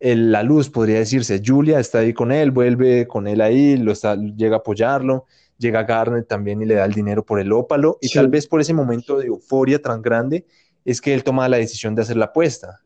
la 0.00 0.42
luz, 0.42 0.70
podría 0.70 0.98
decirse. 0.98 1.42
Julia 1.44 1.78
está 1.78 1.98
ahí 1.98 2.14
con 2.14 2.32
él, 2.32 2.50
vuelve 2.50 3.06
con 3.06 3.26
él 3.26 3.40
ahí, 3.40 3.76
lo 3.76 3.92
está, 3.92 4.16
llega 4.16 4.56
a 4.56 4.58
apoyarlo. 4.60 5.26
Llega 5.58 5.82
Garnet 5.82 6.28
también 6.28 6.62
y 6.62 6.66
le 6.66 6.76
da 6.76 6.84
el 6.84 6.92
dinero 6.92 7.24
por 7.24 7.40
el 7.40 7.52
ópalo. 7.52 7.98
Y 8.00 8.08
tal 8.10 8.28
vez 8.28 8.46
por 8.46 8.60
ese 8.60 8.72
momento 8.72 9.18
de 9.18 9.26
euforia 9.26 9.82
tan 9.82 10.02
grande 10.02 10.46
es 10.84 11.00
que 11.00 11.12
él 11.12 11.24
toma 11.24 11.48
la 11.48 11.56
decisión 11.56 11.96
de 11.96 12.02
hacer 12.02 12.16
la 12.16 12.26
apuesta 12.26 12.80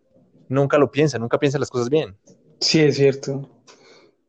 nunca 0.53 0.79
lo 0.79 0.91
piensa, 0.91 1.19
nunca 1.19 1.39
piensa 1.39 1.59
las 1.59 1.71
cosas 1.71 1.91
bien. 1.91 2.17
Sí, 2.61 2.81
es 2.81 2.97
cierto. 2.97 3.49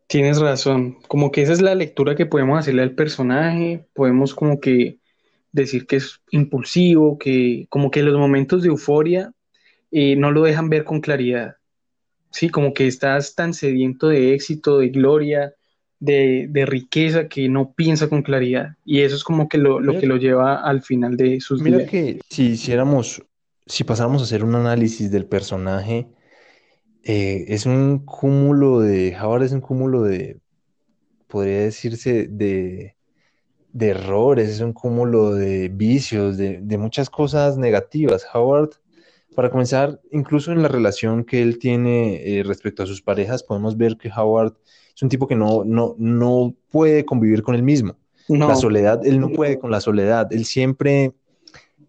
Tienes 0.08 0.40
razón. 0.40 0.98
Como 1.08 1.32
que 1.32 1.42
esa 1.42 1.54
es 1.54 1.62
la 1.62 1.76
lectura 1.76 2.16
que 2.16 2.26
podemos 2.26 2.60
hacerle 2.60 2.82
al 2.82 2.96
personaje. 2.96 3.88
Podemos 3.94 4.34
como 4.34 4.60
que 4.60 5.00
decir 5.54 5.88
que 5.88 5.96
es 5.96 6.20
impulsivo, 6.32 7.18
que 7.18 7.68
como 7.70 7.90
que 7.92 8.04
los 8.04 8.18
momentos 8.18 8.62
de 8.62 8.68
euforia 8.68 9.32
eh, 9.92 10.18
no 10.18 10.32
lo 10.32 10.44
dejan 10.44 10.70
ver 10.70 10.84
con 10.84 11.00
claridad. 11.00 11.56
Sí, 12.32 12.50
como 12.50 12.74
que 12.74 12.88
estás 12.88 13.36
tan 13.36 13.54
sediento 13.54 14.10
de 14.10 14.34
éxito, 14.34 14.80
de 14.80 14.90
gloria, 14.90 15.54
de, 16.00 16.66
riqueza 16.68 17.30
que 17.30 17.48
no 17.48 17.74
piensa 17.74 18.10
con 18.10 18.24
claridad. 18.24 18.76
Y 18.84 19.02
eso 19.02 19.16
es 19.16 19.24
como 19.24 19.48
que 19.48 19.58
lo, 19.58 19.80
que 20.00 20.08
lo 20.08 20.18
lleva 20.18 20.56
al 20.56 20.82
final 20.82 21.16
de 21.16 21.40
sus 21.40 21.62
Mira 21.62 21.86
que 21.86 22.20
si 22.30 22.48
hiciéramos 22.48 23.22
si 23.66 23.84
pasáramos 23.84 24.22
a 24.22 24.26
hacer 24.26 24.44
un 24.44 24.56
análisis 24.56 25.12
del 25.12 25.26
personaje, 25.26 26.08
eh, 27.04 27.46
es 27.48 27.66
un 27.66 28.00
cúmulo 28.00 28.80
de, 28.82 29.16
Howard 29.20 29.44
es 29.44 29.52
un 29.52 29.62
cúmulo 29.62 30.04
de, 30.04 30.40
podría 31.28 31.62
decirse, 31.62 32.28
de, 32.28 32.93
de 33.74 33.90
errores, 33.90 34.50
es 34.50 34.62
un 34.62 34.72
cúmulo 34.72 35.34
de 35.34 35.68
vicios, 35.68 36.38
de, 36.38 36.78
muchas 36.78 37.10
cosas 37.10 37.58
negativas. 37.58 38.26
Howard, 38.34 38.70
para 39.36 39.50
comenzar, 39.50 40.00
incluso 40.12 40.52
en 40.52 40.62
la 40.62 40.68
relación 40.68 41.26
que 41.26 41.42
él 41.42 41.58
tiene 41.58 42.22
eh, 42.24 42.44
respecto 42.44 42.84
a 42.84 42.86
sus 42.86 43.02
parejas, 43.02 43.44
podemos 43.44 43.76
ver 43.76 43.98
que 43.98 44.12
Howard 44.16 44.54
es 44.96 45.02
un 45.02 45.10
tipo 45.10 45.28
que 45.28 45.36
no, 45.36 45.64
no, 45.66 45.96
no 45.98 46.54
puede 46.70 47.04
convivir 47.04 47.42
con 47.42 47.56
él 47.56 47.64
mismo. 47.64 47.98
La 48.28 48.56
soledad, 48.56 49.06
él 49.06 49.20
no 49.20 49.30
puede 49.30 49.60
con 49.60 49.70
la 49.70 49.82
soledad, 49.82 50.32
él 50.32 50.46
siempre 50.46 51.12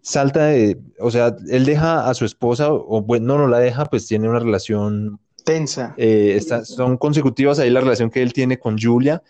salta 0.01 0.47
de, 0.47 0.79
o 0.99 1.09
sea, 1.09 1.35
él 1.47 1.65
deja 1.65 2.09
a 2.09 2.13
su 2.13 2.25
esposa, 2.25 2.73
o 2.73 3.01
bueno, 3.01 3.27
no, 3.27 3.37
no 3.37 3.47
la 3.47 3.59
deja, 3.59 3.85
pues 3.85 4.05
tiene 4.05 4.27
una 4.27 4.39
relación 4.39 5.19
tensa. 5.45 5.93
Eh, 5.97 6.41
son 6.63 6.97
consecutivas 6.97 7.59
ahí 7.59 7.69
la 7.69 7.79
relación 7.79 8.09
que 8.09 8.21
él 8.21 8.33
tiene 8.33 8.59
con 8.59 8.77
Julia 8.77 9.23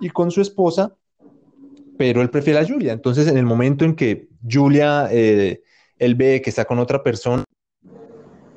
y 0.00 0.10
con 0.10 0.30
su 0.30 0.40
esposa, 0.40 0.94
pero 2.00 2.22
él 2.22 2.30
prefiere 2.30 2.58
a 2.58 2.66
Julia. 2.66 2.94
Entonces, 2.94 3.28
en 3.28 3.36
el 3.36 3.44
momento 3.44 3.84
en 3.84 3.94
que 3.94 4.30
Julia, 4.50 5.08
eh, 5.10 5.60
él 5.98 6.14
ve 6.14 6.40
que 6.40 6.48
está 6.48 6.64
con 6.64 6.78
otra 6.78 7.02
persona, 7.02 7.44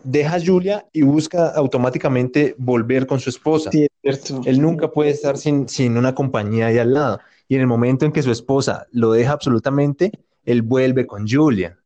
deja 0.06 0.38
a 0.38 0.39
Julia 0.39 0.88
y 0.93 1.01
busca 1.01 1.49
automáticamente 1.49 2.56
volver 2.58 3.06
con 3.06 3.19
su 3.19 3.29
esposa. 3.29 3.69
Sí, 3.69 3.86
es 4.01 4.21
cierto. 4.21 4.49
Él 4.49 4.62
nunca 4.62 4.89
puede 4.91 5.10
estar 5.10 5.38
sin, 5.38 5.67
sin 5.67 5.97
una 5.97 6.15
compañía 6.15 6.67
ahí 6.67 6.77
al 6.77 6.93
lado. 6.93 7.19
Y 7.49 7.56
en 7.56 7.60
el 7.60 7.67
momento 7.67 8.06
en 8.06 8.13
que 8.13 8.23
su 8.23 8.32
esposa 8.32 8.88
lo 8.91 9.12
deja 9.12 9.34
absolutamente, 9.34 10.13
él 10.45 10.62
vuelve 10.62 11.06
con 11.06 11.27
Julia. 11.27 11.77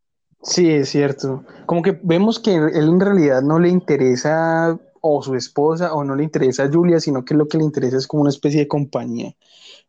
Sí, 0.43 0.69
es 0.69 0.89
cierto. 0.89 1.43
Como 1.65 1.81
que 1.81 1.99
vemos 2.03 2.39
que 2.39 2.53
él 2.53 2.71
en 2.75 2.99
realidad 2.99 3.41
no 3.41 3.57
le 3.57 3.69
interesa 3.69 4.79
o 5.01 5.23
su 5.23 5.33
esposa 5.33 5.95
o 5.95 6.03
no 6.03 6.15
le 6.15 6.23
interesa 6.23 6.65
a 6.65 6.71
Julia, 6.71 6.99
sino 6.99 7.25
que 7.25 7.33
lo 7.33 7.47
que 7.47 7.57
le 7.57 7.63
interesa 7.63 7.97
es 7.97 8.05
como 8.05 8.21
una 8.21 8.29
especie 8.29 8.59
de 8.59 8.67
compañía. 8.67 9.33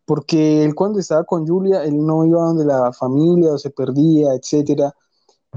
Porque 0.08 0.64
él 0.64 0.74
cuando 0.74 0.98
estaba 1.00 1.24
con 1.24 1.46
Julia, 1.46 1.84
él 1.84 2.06
no 2.06 2.24
iba 2.24 2.40
donde 2.40 2.64
la 2.64 2.94
familia 2.94 3.52
o 3.52 3.58
se 3.58 3.68
perdía, 3.68 4.32
etcétera. 4.32 4.94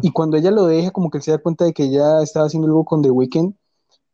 Y 0.01 0.11
cuando 0.11 0.35
ella 0.35 0.51
lo 0.51 0.65
deja, 0.65 0.91
como 0.91 1.09
que 1.09 1.19
él 1.19 1.23
se 1.23 1.31
da 1.31 1.37
cuenta 1.37 1.63
de 1.63 1.71
que 1.71 1.83
ella 1.83 2.21
estaba 2.21 2.47
haciendo 2.47 2.67
algo 2.67 2.83
con 2.83 3.01
The 3.01 3.11
Weeknd, 3.11 3.53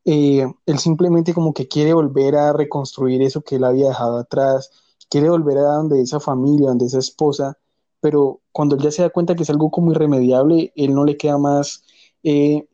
eh, 0.06 0.46
él 0.68 0.78
simplemente 0.78 1.34
como 1.34 1.56
que 1.56 1.68
quiere 1.68 1.92
volver 1.92 2.36
a 2.36 2.54
reconstruir 2.54 3.24
eso 3.24 3.42
que 3.42 3.56
él 3.56 3.64
había 3.64 3.88
dejado 3.88 4.20
atrás, 4.20 4.70
quiere 5.10 5.28
volver 5.28 5.58
a 5.58 5.74
donde 5.74 6.02
esa 6.02 6.20
familia, 6.20 6.70
donde 6.70 6.86
esa 6.86 7.00
esposa, 7.00 7.58
pero 8.00 8.40
cuando 8.52 8.76
él 8.76 8.84
ya 8.84 8.92
se 8.92 9.02
da 9.02 9.10
cuenta 9.10 9.36
que 9.36 9.42
es 9.42 9.50
algo 9.50 9.72
como 9.72 9.92
irremediable, 9.92 10.72
él 10.76 10.94
no 10.94 11.04
le 11.04 11.18
queda 11.18 11.40
más, 11.40 11.84
eh, 12.22 12.68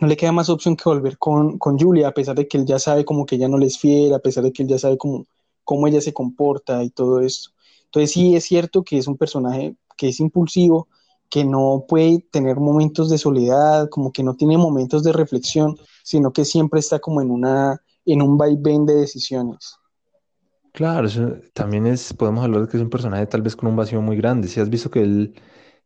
no 0.00 0.06
le 0.06 0.16
queda 0.16 0.30
más 0.30 0.48
opción 0.50 0.76
que 0.76 0.84
volver 0.88 1.18
con, 1.18 1.58
con, 1.58 1.80
Julia, 1.80 2.08
a 2.08 2.14
pesar 2.14 2.36
de 2.36 2.46
que 2.46 2.58
él 2.58 2.64
ya 2.64 2.78
sabe 2.78 3.04
como 3.04 3.26
que 3.26 3.34
ella 3.34 3.48
no 3.48 3.58
le 3.58 3.66
es 3.66 3.76
fiel, 3.76 4.14
a 4.14 4.20
pesar 4.20 4.44
de 4.44 4.52
que 4.52 4.62
él 4.62 4.68
ya 4.68 4.78
sabe 4.78 4.96
cómo, 4.98 5.26
cómo 5.64 5.86
ella 5.86 6.00
se 6.00 6.12
comporta 6.12 6.82
y 6.84 6.90
todo 6.90 7.20
esto. 7.20 7.50
Entonces 7.84 8.12
sí 8.12 8.36
es 8.36 8.44
cierto 8.44 8.82
que 8.84 8.98
es 8.98 9.06
un 9.06 9.16
personaje 9.16 9.76
que 9.96 10.08
es 10.08 10.20
impulsivo, 10.20 10.88
que 11.28 11.44
no 11.44 11.84
puede 11.88 12.26
tener 12.30 12.56
momentos 12.56 13.08
de 13.10 13.18
soledad, 13.18 13.88
como 13.88 14.12
que 14.12 14.22
no 14.22 14.34
tiene 14.34 14.58
momentos 14.58 15.02
de 15.02 15.12
reflexión, 15.12 15.76
sino 16.02 16.32
que 16.32 16.44
siempre 16.44 16.80
está 16.80 16.98
como 16.98 17.22
en 17.22 17.30
una 17.30 17.82
en 18.04 18.20
un 18.20 18.36
vaivén 18.36 18.84
de 18.84 18.94
decisiones. 18.94 19.76
Claro, 20.72 21.08
también 21.52 21.86
es, 21.86 22.14
podemos 22.14 22.42
hablar 22.44 22.62
de 22.62 22.68
que 22.68 22.76
es 22.78 22.82
un 22.82 22.90
personaje 22.90 23.26
tal 23.26 23.42
vez 23.42 23.54
con 23.54 23.68
un 23.68 23.76
vacío 23.76 24.00
muy 24.00 24.16
grande. 24.16 24.48
Si 24.48 24.58
has 24.58 24.70
visto 24.70 24.90
que 24.90 25.02
él 25.02 25.34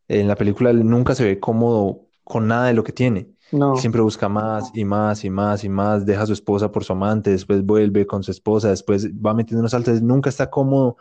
en 0.08 0.28
la 0.28 0.36
película 0.36 0.70
él 0.70 0.88
nunca 0.88 1.14
se 1.14 1.24
ve 1.24 1.40
cómodo 1.40 2.08
con 2.24 2.48
nada 2.48 2.68
de 2.68 2.74
lo 2.74 2.84
que 2.84 2.92
tiene. 2.92 3.35
No. 3.52 3.76
Siempre 3.76 4.00
busca 4.00 4.28
más 4.28 4.70
y 4.74 4.84
más 4.84 5.24
y 5.24 5.30
más 5.30 5.62
y 5.64 5.68
más, 5.68 6.04
deja 6.04 6.22
a 6.22 6.26
su 6.26 6.32
esposa 6.32 6.72
por 6.72 6.84
su 6.84 6.92
amante, 6.92 7.30
después 7.30 7.64
vuelve 7.64 8.06
con 8.06 8.22
su 8.22 8.30
esposa, 8.30 8.70
después 8.70 9.08
va 9.12 9.34
metiendo 9.34 9.60
unos 9.60 9.70
saltos, 9.70 10.02
nunca 10.02 10.30
está 10.30 10.50
cómodo 10.50 10.96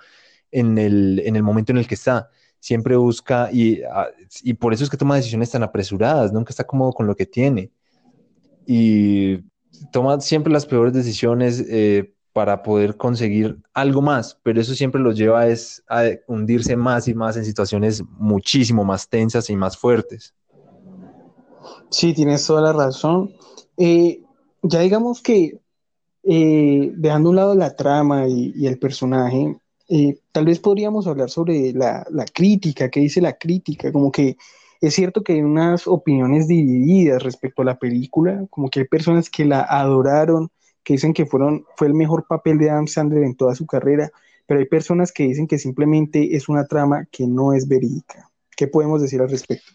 en 0.52 0.78
el, 0.78 1.22
en 1.26 1.36
el 1.36 1.44
momento 1.44 1.72
en 1.72 1.80
el 1.80 1.88
que 1.88 1.96
está. 1.96 2.30
siempre 2.60 2.96
busca, 2.96 3.50
y, 3.52 3.82
ah, 3.84 4.08
y 4.44 4.54
por 4.56 4.74
eso 4.74 4.84
es 4.84 4.90
que 4.90 4.98
toma 4.98 5.16
decisiones 5.16 5.52
tan 5.52 5.64
apresuradas, 5.64 6.34
nunca 6.34 6.52
está 6.52 6.66
cómodo 6.66 6.94
con 6.94 7.08
lo 7.08 7.16
que 7.16 7.26
tiene. 7.26 7.72
Y 8.66 9.44
toma 9.92 10.20
siempre 10.22 10.52
las 10.52 10.66
peores 10.66 10.94
decisiones 10.94 11.64
eh, 11.70 12.16
para 12.34 12.64
poder 12.64 12.98
conseguir 12.98 13.58
algo 13.74 14.02
más, 14.02 14.40
pero 14.44 14.60
eso 14.60 14.74
siempre 14.76 15.00
lo 15.02 15.12
lleva 15.12 15.44
a 15.44 16.04
hundirse 16.28 16.76
más 16.76 17.08
y 17.08 17.14
más 17.14 17.38
en 17.38 17.46
situaciones 17.46 18.04
muchísimo 18.18 18.84
más 18.84 19.08
tensas 19.08 19.50
y 19.50 19.56
más 19.56 19.78
fuertes. 19.78 20.34
Sí, 21.89 22.13
tienes 22.13 22.45
toda 22.45 22.62
la 22.62 22.73
razón. 22.73 23.34
Eh, 23.78 24.21
ya 24.62 24.80
digamos 24.82 25.21
que 25.21 25.60
eh, 26.23 26.91
dejando 26.95 27.30
a 27.30 27.32
un 27.32 27.36
lado 27.36 27.56
la 27.56 27.75
trama 27.75 28.28
y, 28.28 28.65
el 28.65 28.80
personaje, 28.80 29.58
eh, 29.89 30.19
tal 30.32 30.45
vez 30.45 30.60
podríamos 30.60 31.08
hablar 31.08 31.30
sobre 31.30 31.71
la, 31.73 32.06
la, 32.10 32.25
crítica, 32.25 32.89
qué 32.89 32.99
dice 32.99 33.21
la 33.21 33.38
crítica, 33.38 33.91
como 33.91 34.12
que 34.12 34.38
es 34.82 34.93
cierto 34.93 35.23
que 35.23 35.34
hay 35.34 35.41
unas 35.41 35.88
opiniones 35.88 36.47
divididas 36.47 37.23
respecto 37.23 37.62
a 37.62 37.65
la 37.65 37.78
película, 37.78 38.45
como 38.49 38.69
que 38.69 38.82
hay 38.82 38.88
personas 38.88 39.30
que 39.30 39.45
la 39.45 39.62
adoraron, 39.62 40.49
que 40.84 40.93
dicen 40.93 41.13
que 41.13 41.25
fueron, 41.25 41.65
fue 41.75 41.88
el 41.88 41.93
mejor 41.93 42.25
papel 42.28 42.58
de 42.58 42.69
Adam 42.69 42.88
Sandler 42.88 43.23
en 43.23 43.36
toda 43.36 43.56
su 43.56 43.65
carrera, 43.65 44.12
pero 44.45 44.60
hay 44.60 44.67
personas 44.67 45.12
que 45.12 45.23
dicen 45.23 45.47
que 45.47 45.58
simplemente 45.58 46.36
es 46.36 46.49
una 46.49 46.65
trama 46.65 47.08
que 47.12 47.25
no 47.28 47.54
es 47.54 47.67
verídica. 47.67 48.30
¿Qué 48.56 48.67
podemos 48.67 49.01
decir 49.01 49.21
al 49.21 49.30
respecto? 49.30 49.73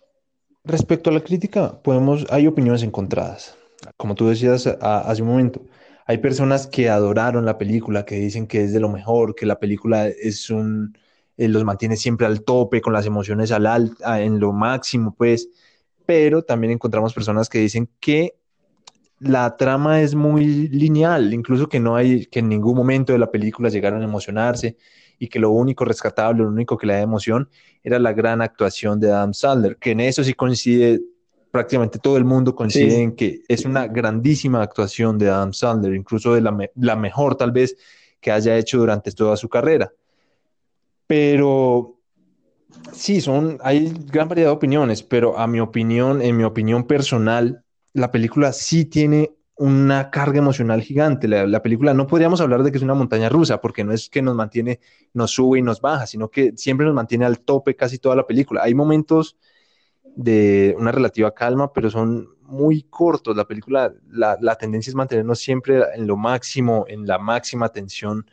Respecto 0.64 1.10
a 1.10 1.12
la 1.12 1.20
crítica, 1.20 1.80
podemos, 1.82 2.26
hay 2.30 2.46
opiniones 2.46 2.82
encontradas. 2.82 3.56
Como 3.96 4.14
tú 4.14 4.28
decías 4.28 4.66
hace 4.66 5.22
un 5.22 5.28
momento, 5.28 5.62
hay 6.06 6.18
personas 6.18 6.66
que 6.66 6.90
adoraron 6.90 7.46
la 7.46 7.56
película, 7.56 8.04
que 8.04 8.16
dicen 8.16 8.46
que 8.46 8.64
es 8.64 8.72
de 8.72 8.80
lo 8.80 8.90
mejor, 8.90 9.34
que 9.34 9.46
la 9.46 9.58
película 9.58 10.06
es 10.08 10.50
un, 10.50 10.96
eh, 11.38 11.48
los 11.48 11.64
mantiene 11.64 11.96
siempre 11.96 12.26
al 12.26 12.42
tope, 12.42 12.82
con 12.82 12.92
las 12.92 13.06
emociones 13.06 13.52
al 13.52 13.94
en 14.18 14.38
lo 14.38 14.52
máximo, 14.52 15.14
pues. 15.16 15.48
Pero 16.04 16.42
también 16.42 16.72
encontramos 16.72 17.14
personas 17.14 17.48
que 17.48 17.60
dicen 17.60 17.88
que 17.98 18.34
la 19.18 19.56
trama 19.56 20.02
es 20.02 20.14
muy 20.14 20.68
lineal, 20.68 21.32
incluso 21.32 21.68
que 21.68 21.80
no 21.80 21.96
hay, 21.96 22.26
que 22.26 22.40
en 22.40 22.48
ningún 22.48 22.76
momento 22.76 23.12
de 23.12 23.18
la 23.18 23.30
película 23.30 23.70
llegaron 23.70 24.02
a 24.02 24.04
emocionarse 24.04 24.76
y 25.20 25.28
que 25.28 25.38
lo 25.38 25.50
único 25.50 25.84
rescatable, 25.84 26.42
lo 26.42 26.48
único 26.48 26.78
que 26.78 26.86
le 26.86 26.94
da 26.94 27.00
emoción 27.02 27.48
era 27.84 27.98
la 27.98 28.14
gran 28.14 28.40
actuación 28.40 28.98
de 28.98 29.12
Adam 29.12 29.34
Sandler, 29.34 29.76
que 29.76 29.90
en 29.90 30.00
eso 30.00 30.24
sí 30.24 30.32
coincide, 30.32 31.02
prácticamente 31.50 31.98
todo 31.98 32.16
el 32.16 32.24
mundo 32.24 32.54
coincide 32.56 33.02
en 33.02 33.14
que 33.14 33.42
es 33.46 33.66
una 33.66 33.86
grandísima 33.86 34.62
actuación 34.62 35.18
de 35.18 35.28
Adam 35.28 35.52
Sandler, 35.52 35.94
incluso 35.94 36.34
de 36.34 36.40
la, 36.40 36.56
la 36.74 36.96
mejor 36.96 37.36
tal 37.36 37.52
vez 37.52 37.76
que 38.18 38.32
haya 38.32 38.56
hecho 38.56 38.78
durante 38.78 39.12
toda 39.12 39.36
su 39.36 39.50
carrera. 39.50 39.92
Pero 41.06 41.98
sí, 42.92 43.20
son, 43.20 43.58
hay 43.62 43.92
gran 44.06 44.26
variedad 44.26 44.48
de 44.48 44.56
opiniones, 44.56 45.02
pero 45.02 45.38
a 45.38 45.46
mi 45.46 45.60
opinión, 45.60 46.22
en 46.22 46.34
mi 46.34 46.44
opinión 46.44 46.86
personal, 46.86 47.62
la 47.92 48.10
película 48.10 48.54
sí 48.54 48.86
tiene 48.86 49.34
una 49.60 50.10
carga 50.10 50.38
emocional 50.38 50.80
gigante. 50.80 51.28
La, 51.28 51.60
película 51.60 51.92
no 51.92 52.06
podríamos 52.06 52.40
hablar 52.40 52.62
de 52.62 52.70
que 52.70 52.78
es 52.78 52.82
una 52.82 52.94
montaña 52.94 53.28
rusa, 53.28 53.60
porque 53.60 53.84
no 53.84 53.92
es 53.92 54.08
que 54.08 54.22
nos 54.22 54.34
mantiene, 54.34 54.80
nos 55.12 55.32
sube 55.32 55.58
y 55.58 55.62
nos 55.62 55.82
baja, 55.82 56.06
sino 56.06 56.30
que 56.30 56.54
siempre 56.56 56.86
nos 56.86 56.94
mantiene 56.94 57.26
al 57.26 57.40
tope 57.40 57.76
casi 57.76 57.98
toda 57.98 58.16
la 58.16 58.26
película. 58.26 58.62
Hay 58.62 58.74
momentos 58.74 59.36
de 60.16 60.74
una 60.78 60.92
relativa 60.92 61.34
calma, 61.34 61.74
pero 61.74 61.90
son 61.90 62.30
muy 62.40 62.84
cortos. 62.84 63.36
La 63.36 63.46
película, 63.46 63.92
la, 64.08 64.56
tendencia 64.56 64.92
es 64.92 64.94
mantenernos 64.94 65.40
siempre 65.40 65.82
en 65.94 66.06
lo 66.06 66.16
máximo, 66.16 66.86
en 66.88 67.06
la 67.06 67.18
máxima 67.18 67.68
tensión 67.68 68.24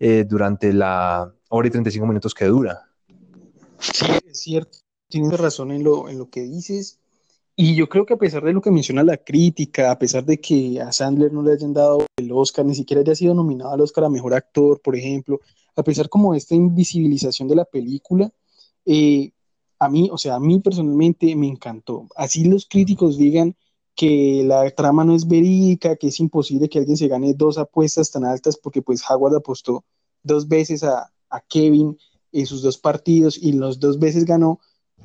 eh, 0.00 0.24
durante 0.28 0.72
la 0.72 1.32
hora 1.50 1.68
y 1.68 1.70
35 1.70 2.04
minutos 2.04 2.34
que 2.34 2.46
dura. 2.46 2.90
Sí, 3.78 4.06
es 4.26 4.40
cierto. 4.40 4.78
Tienes 5.08 5.38
razón 5.38 5.70
en 5.70 5.84
lo, 5.84 6.08
en 6.08 6.18
lo 6.18 6.30
que 6.30 6.40
dices. 6.40 6.98
Y 7.56 7.76
yo 7.76 7.88
creo 7.88 8.04
que 8.04 8.14
a 8.14 8.18
pesar 8.18 8.42
de 8.42 8.52
lo 8.52 8.60
que 8.60 8.72
menciona 8.72 9.04
la 9.04 9.16
crítica, 9.16 9.92
a 9.92 9.98
pesar 9.98 10.24
de 10.24 10.40
que 10.40 10.80
a 10.80 10.90
Sandler 10.92 11.32
no 11.32 11.42
le 11.42 11.52
hayan 11.52 11.72
dado 11.72 12.04
el 12.16 12.32
Oscar, 12.32 12.64
ni 12.64 12.74
siquiera 12.74 13.00
haya 13.02 13.14
sido 13.14 13.32
nominado 13.32 13.72
al 13.72 13.80
Oscar 13.80 14.04
a 14.04 14.08
Mejor 14.10 14.34
Actor, 14.34 14.80
por 14.82 14.96
ejemplo, 14.96 15.40
a 15.76 15.84
pesar 15.84 16.08
como 16.08 16.32
de 16.32 16.38
esta 16.38 16.56
invisibilización 16.56 17.46
de 17.46 17.54
la 17.54 17.64
película, 17.64 18.32
eh, 18.84 19.30
a 19.78 19.88
mí, 19.88 20.08
o 20.12 20.18
sea, 20.18 20.34
a 20.36 20.40
mí 20.40 20.58
personalmente 20.60 21.34
me 21.36 21.46
encantó. 21.46 22.08
Así 22.16 22.44
los 22.44 22.66
críticos 22.66 23.18
digan 23.18 23.54
que 23.94 24.42
la 24.44 24.68
trama 24.72 25.04
no 25.04 25.14
es 25.14 25.28
verídica, 25.28 25.94
que 25.96 26.08
es 26.08 26.18
imposible 26.18 26.68
que 26.68 26.80
alguien 26.80 26.96
se 26.96 27.06
gane 27.06 27.34
dos 27.34 27.58
apuestas 27.58 28.10
tan 28.10 28.24
altas, 28.24 28.56
porque 28.56 28.82
pues 28.82 29.02
Howard 29.08 29.36
apostó 29.36 29.84
dos 30.24 30.48
veces 30.48 30.82
a, 30.82 31.12
a 31.30 31.40
Kevin 31.40 31.96
en 32.32 32.46
sus 32.46 32.62
dos 32.62 32.78
partidos 32.78 33.38
y 33.40 33.52
los 33.52 33.78
dos 33.78 34.00
veces 34.00 34.24
ganó 34.24 34.58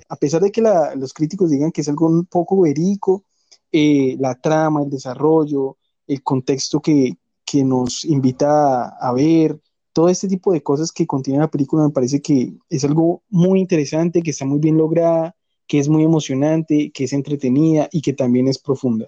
a 0.07 0.15
pesar 0.15 0.41
de 0.41 0.51
que 0.51 0.61
los 0.61 1.13
críticos 1.13 1.49
digan 1.49 1.71
que 1.71 1.81
es 1.81 1.89
algo 1.89 2.07
un 2.07 2.25
poco 2.25 2.61
verídico, 2.61 3.23
eh, 3.71 4.15
la 4.19 4.35
trama, 4.35 4.83
el 4.83 4.89
desarrollo, 4.89 5.77
el 6.07 6.23
contexto 6.23 6.81
que, 6.81 7.17
nos 7.63 8.05
invita 8.05 8.89
a, 8.89 9.11
ver, 9.11 9.59
todo 9.91 10.09
este 10.09 10.27
tipo 10.27 10.53
de 10.53 10.61
cosas 10.61 10.91
que 10.91 11.07
contiene 11.07 11.39
la 11.39 11.49
película 11.49 11.83
me 11.83 11.89
parece 11.89 12.21
que 12.21 12.53
es 12.69 12.83
algo 12.83 13.23
muy 13.29 13.59
interesante, 13.59 14.21
que 14.21 14.29
está 14.29 14.45
muy 14.45 14.59
bien 14.59 14.77
lograda, 14.77 15.35
que 15.65 15.79
es 15.79 15.89
muy 15.89 16.03
emocionante, 16.03 16.91
que 16.91 17.05
es 17.05 17.13
entretenida 17.13 17.89
y 17.91 18.01
que 18.01 18.13
también 18.13 18.47
es 18.47 18.59
profunda. 18.59 19.07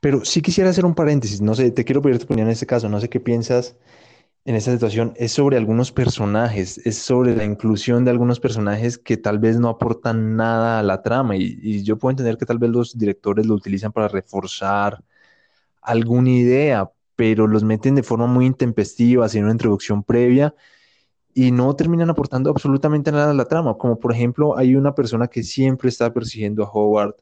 Pero 0.00 0.24
sí 0.24 0.40
quisiera 0.40 0.70
hacer 0.70 0.86
un 0.86 0.94
paréntesis, 0.94 1.42
no 1.42 1.54
sé, 1.54 1.70
te 1.70 1.84
quiero 1.84 2.00
pedir 2.00 2.18
tu 2.18 2.24
opinión 2.24 2.48
en 2.48 2.52
este 2.52 2.66
caso, 2.66 2.88
no 2.88 3.00
sé 3.00 3.10
qué 3.10 3.20
piensas 3.20 3.76
en 4.44 4.54
esta 4.54 4.72
situación 4.72 5.12
es 5.16 5.32
sobre 5.32 5.56
algunos 5.56 5.92
personajes, 5.92 6.78
es 6.86 6.98
sobre 6.98 7.36
la 7.36 7.44
inclusión 7.44 8.04
de 8.04 8.10
algunos 8.10 8.40
personajes 8.40 8.98
que 8.98 9.16
tal 9.16 9.38
vez 9.38 9.58
no 9.60 9.68
aportan 9.68 10.36
nada 10.36 10.78
a 10.78 10.82
la 10.82 11.02
trama. 11.02 11.36
Y, 11.36 11.82
yo 11.84 11.98
puedo 11.98 12.12
entender 12.12 12.38
que 12.38 12.46
tal 12.46 12.58
vez 12.58 12.70
los 12.70 12.98
directores 12.98 13.46
lo 13.46 13.54
utilizan 13.54 13.92
para 13.92 14.08
reforzar 14.08 15.02
alguna 15.82 16.30
idea, 16.30 16.90
pero 17.16 17.46
los 17.46 17.64
meten 17.64 17.94
de 17.94 18.02
forma 18.02 18.26
muy 18.26 18.46
intempestiva, 18.46 19.28
sin 19.28 19.44
una 19.44 19.52
introducción 19.52 20.02
previa 20.02 20.54
y 21.34 21.52
no 21.52 21.74
terminan 21.76 22.10
aportando 22.10 22.50
absolutamente 22.50 23.12
nada 23.12 23.30
a 23.30 23.34
la 23.34 23.44
trama, 23.46 23.76
como 23.78 23.98
por 23.98 24.12
ejemplo 24.12 24.56
hay 24.58 24.74
una 24.74 24.94
persona 24.94 25.28
que 25.28 25.42
siempre 25.42 25.88
está 25.88 26.12
persiguiendo 26.12 26.64
a 26.64 26.70
Howard 26.70 27.14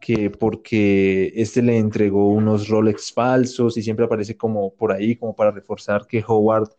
que 0.00 0.30
porque 0.30 1.32
este 1.36 1.62
le 1.62 1.76
entregó 1.76 2.28
unos 2.30 2.68
Rolex 2.68 3.12
falsos 3.12 3.76
y 3.76 3.82
siempre 3.82 4.06
aparece 4.06 4.36
como 4.36 4.74
por 4.74 4.92
ahí, 4.92 5.16
como 5.16 5.36
para 5.36 5.50
reforzar 5.50 6.06
que 6.06 6.24
Howard 6.26 6.70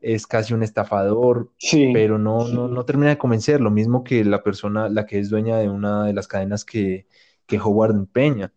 es 0.00 0.26
casi 0.26 0.54
un 0.54 0.62
estafador, 0.62 1.52
pero 1.92 2.18
no, 2.18 2.48
no, 2.48 2.68
no 2.68 2.84
termina 2.84 3.10
de 3.10 3.18
convencer, 3.18 3.60
lo 3.60 3.70
mismo 3.70 4.02
que 4.02 4.24
la 4.24 4.42
persona, 4.42 4.88
la 4.88 5.06
que 5.06 5.18
es 5.18 5.30
dueña 5.30 5.58
de 5.58 5.68
una 5.68 6.06
de 6.06 6.12
las 6.12 6.26
cadenas 6.26 6.64
que, 6.64 7.06
que 7.46 7.60
Howard 7.60 7.94
empeña. 7.94 8.52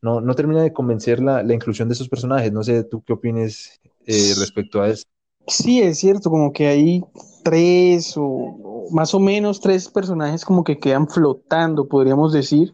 No, 0.00 0.20
no 0.20 0.34
termina 0.34 0.62
de 0.62 0.72
convencer 0.72 1.20
la, 1.20 1.42
la, 1.42 1.54
inclusión 1.54 1.88
de 1.88 1.94
esos 1.94 2.08
personajes. 2.08 2.52
No 2.52 2.62
sé, 2.62 2.84
¿tú 2.84 3.02
qué 3.02 3.12
opinas 3.12 3.80
eh, 4.06 4.34
respecto 4.38 4.80
a 4.80 4.88
eso? 4.88 5.04
Sí, 5.48 5.80
es 5.80 5.98
cierto, 5.98 6.30
como 6.30 6.52
que 6.52 6.66
hay 6.66 7.04
tres 7.42 8.14
o 8.16 8.86
más 8.90 9.14
o 9.14 9.20
menos 9.20 9.60
tres 9.60 9.88
personajes 9.88 10.44
como 10.44 10.64
que 10.64 10.78
quedan 10.78 11.08
flotando, 11.08 11.88
podríamos 11.88 12.32
decir 12.32 12.72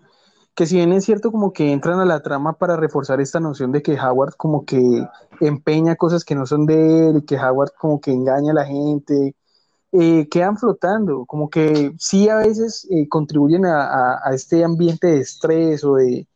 que 0.55 0.67
si 0.67 0.77
bien 0.77 0.93
es 0.93 1.05
cierto 1.05 1.33
como 1.33 1.53
que 1.53 1.73
entran 1.73 2.01
a 2.01 2.05
la 2.05 2.23
trama 2.23 2.55
para 2.55 2.77
reforzar 2.77 3.21
esta 3.21 3.41
noción 3.41 3.73
de 3.73 3.83
que 3.83 3.99
Howard 3.99 4.35
como 4.37 4.65
que 4.65 5.07
empeña 5.41 5.97
cosas 5.97 6.25
que 6.25 6.35
no 6.35 6.47
son 6.47 6.67
de 6.67 7.09
él, 7.09 7.25
que 7.27 7.37
Howard 7.37 7.73
como 7.79 8.01
que 8.01 8.13
engaña 8.13 8.53
a 8.53 8.55
la 8.55 8.67
gente, 8.67 9.35
eh, 9.93 10.29
quedan 10.31 10.57
flotando, 10.59 11.27
como 11.27 11.51
que 11.51 11.93
sí 11.99 12.29
a 12.29 12.37
veces 12.37 12.87
eh, 12.91 13.09
contribuyen 13.09 13.67
a, 13.67 14.21
este 14.33 14.65
ambiente 14.65 15.07
de 15.09 15.21
estrés 15.21 15.85
o 15.85 15.97
de 15.97 16.27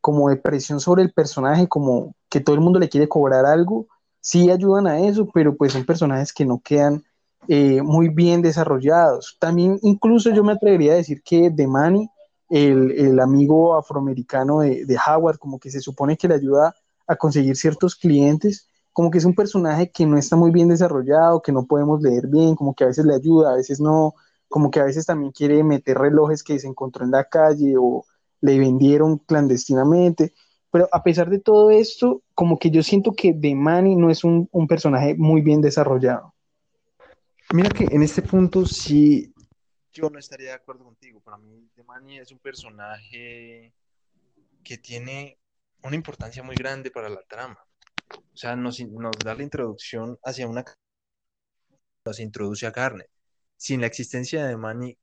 como 0.00 0.28
de 0.28 0.36
presión 0.36 0.80
sobre 0.80 1.02
el 1.02 1.12
personaje, 1.12 1.68
como 1.68 2.14
que 2.28 2.40
todo 2.40 2.54
el 2.56 2.60
mundo 2.60 2.78
le 2.78 2.88
quiere 2.88 3.08
cobrar 3.08 3.46
algo, 3.46 3.86
sí 4.20 4.50
ayudan 4.50 4.86
a 4.86 5.00
eso, 5.00 5.28
pero 5.32 5.56
pues 5.56 5.72
son 5.72 5.84
personajes 5.84 6.32
que 6.32 6.44
no 6.44 6.60
quedan 6.62 7.04
eh, 7.48 7.82
muy 7.82 8.08
bien 8.08 8.42
desarrollados. 8.42 9.36
También 9.40 9.78
incluso 9.82 10.30
yo 10.30 10.44
me 10.44 10.52
atrevería 10.52 10.92
a 10.92 10.96
decir 10.96 11.22
que 11.22 11.50
The 11.50 11.66
Money 11.66 12.08
el, 12.48 13.20
amigo 13.20 13.76
afroamericano 13.76 14.60
de, 14.60 14.98
Howard, 15.06 15.38
como 15.38 15.58
que 15.58 15.70
se 15.70 15.80
supone 15.80 16.16
que 16.16 16.28
le 16.28 16.34
ayuda 16.34 16.74
a 17.06 17.16
conseguir 17.16 17.56
ciertos 17.56 17.96
clientes, 17.96 18.68
como 18.92 19.10
que 19.10 19.18
es 19.18 19.24
un 19.24 19.34
personaje 19.34 19.90
que 19.90 20.06
no 20.06 20.16
está 20.16 20.36
muy 20.36 20.50
bien 20.50 20.68
desarrollado, 20.68 21.42
que 21.42 21.52
no 21.52 21.66
podemos 21.66 22.00
leer 22.00 22.28
bien, 22.28 22.54
como 22.54 22.74
que 22.74 22.84
a 22.84 22.88
veces 22.88 23.04
le 23.04 23.14
ayuda, 23.14 23.52
a 23.52 23.56
veces 23.56 23.80
no, 23.80 24.14
como 24.48 24.70
que 24.70 24.80
a 24.80 24.84
veces 24.84 25.06
también 25.06 25.32
quiere 25.32 25.62
meter 25.64 25.98
relojes 25.98 26.42
que 26.42 26.58
se 26.58 26.68
encontró 26.68 27.04
en 27.04 27.10
la 27.10 27.24
calle 27.24 27.74
o 27.78 28.04
le 28.40 28.58
vendieron 28.58 29.18
clandestinamente. 29.18 30.32
Pero 30.70 30.88
a 30.92 31.02
pesar 31.02 31.30
de 31.30 31.40
todo 31.40 31.70
esto, 31.70 32.22
como 32.34 32.58
que 32.58 32.70
yo 32.70 32.82
siento 32.82 33.12
que 33.12 33.32
The 33.32 33.54
Manny 33.54 33.96
no 33.96 34.10
es 34.10 34.24
un, 34.24 34.48
un 34.52 34.66
personaje 34.66 35.14
muy 35.14 35.40
bien 35.40 35.60
desarrollado. 35.60 36.34
Mira 37.52 37.68
que 37.68 37.84
en 37.84 38.02
este 38.02 38.22
punto 38.22 38.64
sí 38.66 39.34
yo 39.94 40.10
no 40.10 40.18
estaría 40.18 40.48
de 40.48 40.54
acuerdo 40.54 40.84
contigo. 40.84 41.20
Para 41.20 41.38
mí, 41.38 41.63
Es 41.94 42.32
un 42.32 42.40
personaje 42.40 43.72
que 44.64 44.78
tiene 44.78 45.38
una 45.84 45.94
importancia 45.94 46.42
muy 46.42 46.56
grande 46.56 46.90
para 46.90 47.08
la 47.08 47.22
trama. 47.22 47.64
O 48.10 48.36
sea, 48.36 48.56
nos, 48.56 48.82
da 49.24 49.34
la 49.34 49.42
introducción 49.44 50.18
hacia 50.24 50.48
una... 50.48 50.64
Nos 52.04 52.18
introduce 52.18 52.66
a 52.66 52.72
Garnet. 52.72 53.08
sin 53.56 53.80
la 53.80 53.86
existencia 53.86 54.44
de 54.44 54.56
Manny, 54.56 54.98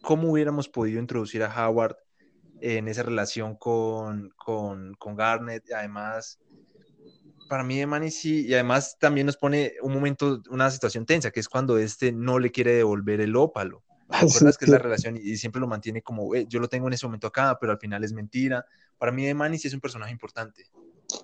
¿cómo 0.00 0.30
hubiéramos 0.30 0.68
podido 0.68 1.00
introducir 1.00 1.42
a 1.42 1.68
Howard 1.68 1.96
en 2.60 2.86
esa 2.86 3.02
relación 3.02 3.56
con, 3.56 4.30
con, 4.36 4.94
con 4.94 5.16
Garnet? 5.16 5.64
Además, 5.72 6.38
para 7.48 7.64
mí 7.64 7.80
de 7.80 7.86
Manny 7.86 8.12
sí, 8.12 8.46
y 8.46 8.54
además 8.54 8.96
también 9.00 9.26
nos 9.26 9.36
pone 9.36 9.72
un 9.82 9.92
momento, 9.92 10.40
una 10.50 10.70
situación 10.70 11.04
tensa, 11.04 11.32
que 11.32 11.40
es 11.40 11.48
cuando 11.48 11.78
este 11.78 12.12
no 12.12 12.38
le 12.38 12.52
quiere 12.52 12.74
devolver 12.74 13.20
el 13.20 13.34
ópalo. 13.34 13.82
¿Te 14.08 14.16
acuerdas 14.26 14.58
que 14.58 14.64
es 14.64 14.70
la 14.70 14.78
relación 14.78 15.16
y, 15.16 15.36
siempre 15.36 15.60
lo 15.60 15.66
mantiene 15.66 16.02
como, 16.02 16.34
yo 16.34 16.60
lo 16.60 16.68
tengo 16.68 16.86
en 16.88 16.94
ese 16.94 17.06
momento 17.06 17.26
acá, 17.26 17.58
pero 17.60 17.72
al 17.72 17.78
final 17.78 18.04
es 18.04 18.12
mentira? 18.12 18.64
Para 18.98 19.12
mí 19.12 19.24
de 19.24 19.34
Manny 19.34 19.58
sí 19.58 19.68
es 19.68 19.74
un 19.74 19.80
personaje 19.80 20.12
importante. 20.12 20.64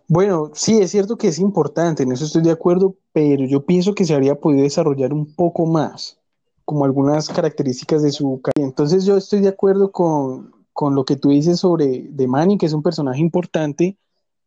Bueno, 0.08 0.50
sí, 0.54 0.78
es 0.78 0.90
cierto 0.90 1.16
que 1.16 1.28
es 1.28 1.38
importante, 1.38 2.02
en 2.02 2.12
eso 2.12 2.24
estoy 2.24 2.42
de 2.42 2.52
acuerdo, 2.52 2.96
pero 3.12 3.44
yo 3.44 3.64
pienso 3.66 3.94
que 3.94 4.04
se 4.04 4.14
habría 4.14 4.36
podido 4.36 4.62
desarrollar 4.62 5.12
un 5.12 5.34
poco 5.34 5.66
más, 5.66 6.18
como 6.64 6.84
algunas 6.84 7.28
características 7.28 8.02
de 8.02 8.12
su 8.12 8.40
carrera. 8.42 8.68
Entonces 8.68 9.04
yo 9.04 9.16
estoy 9.16 9.40
de 9.40 9.48
acuerdo 9.48 9.92
con, 9.92 10.52
con 10.72 10.94
lo 10.94 11.04
que 11.04 11.16
tú 11.16 11.30
dices 11.30 11.60
sobre 11.60 12.06
de 12.08 12.26
Manny, 12.26 12.58
que 12.58 12.66
es 12.66 12.72
un 12.72 12.82
personaje 12.82 13.20
importante, 13.20 13.98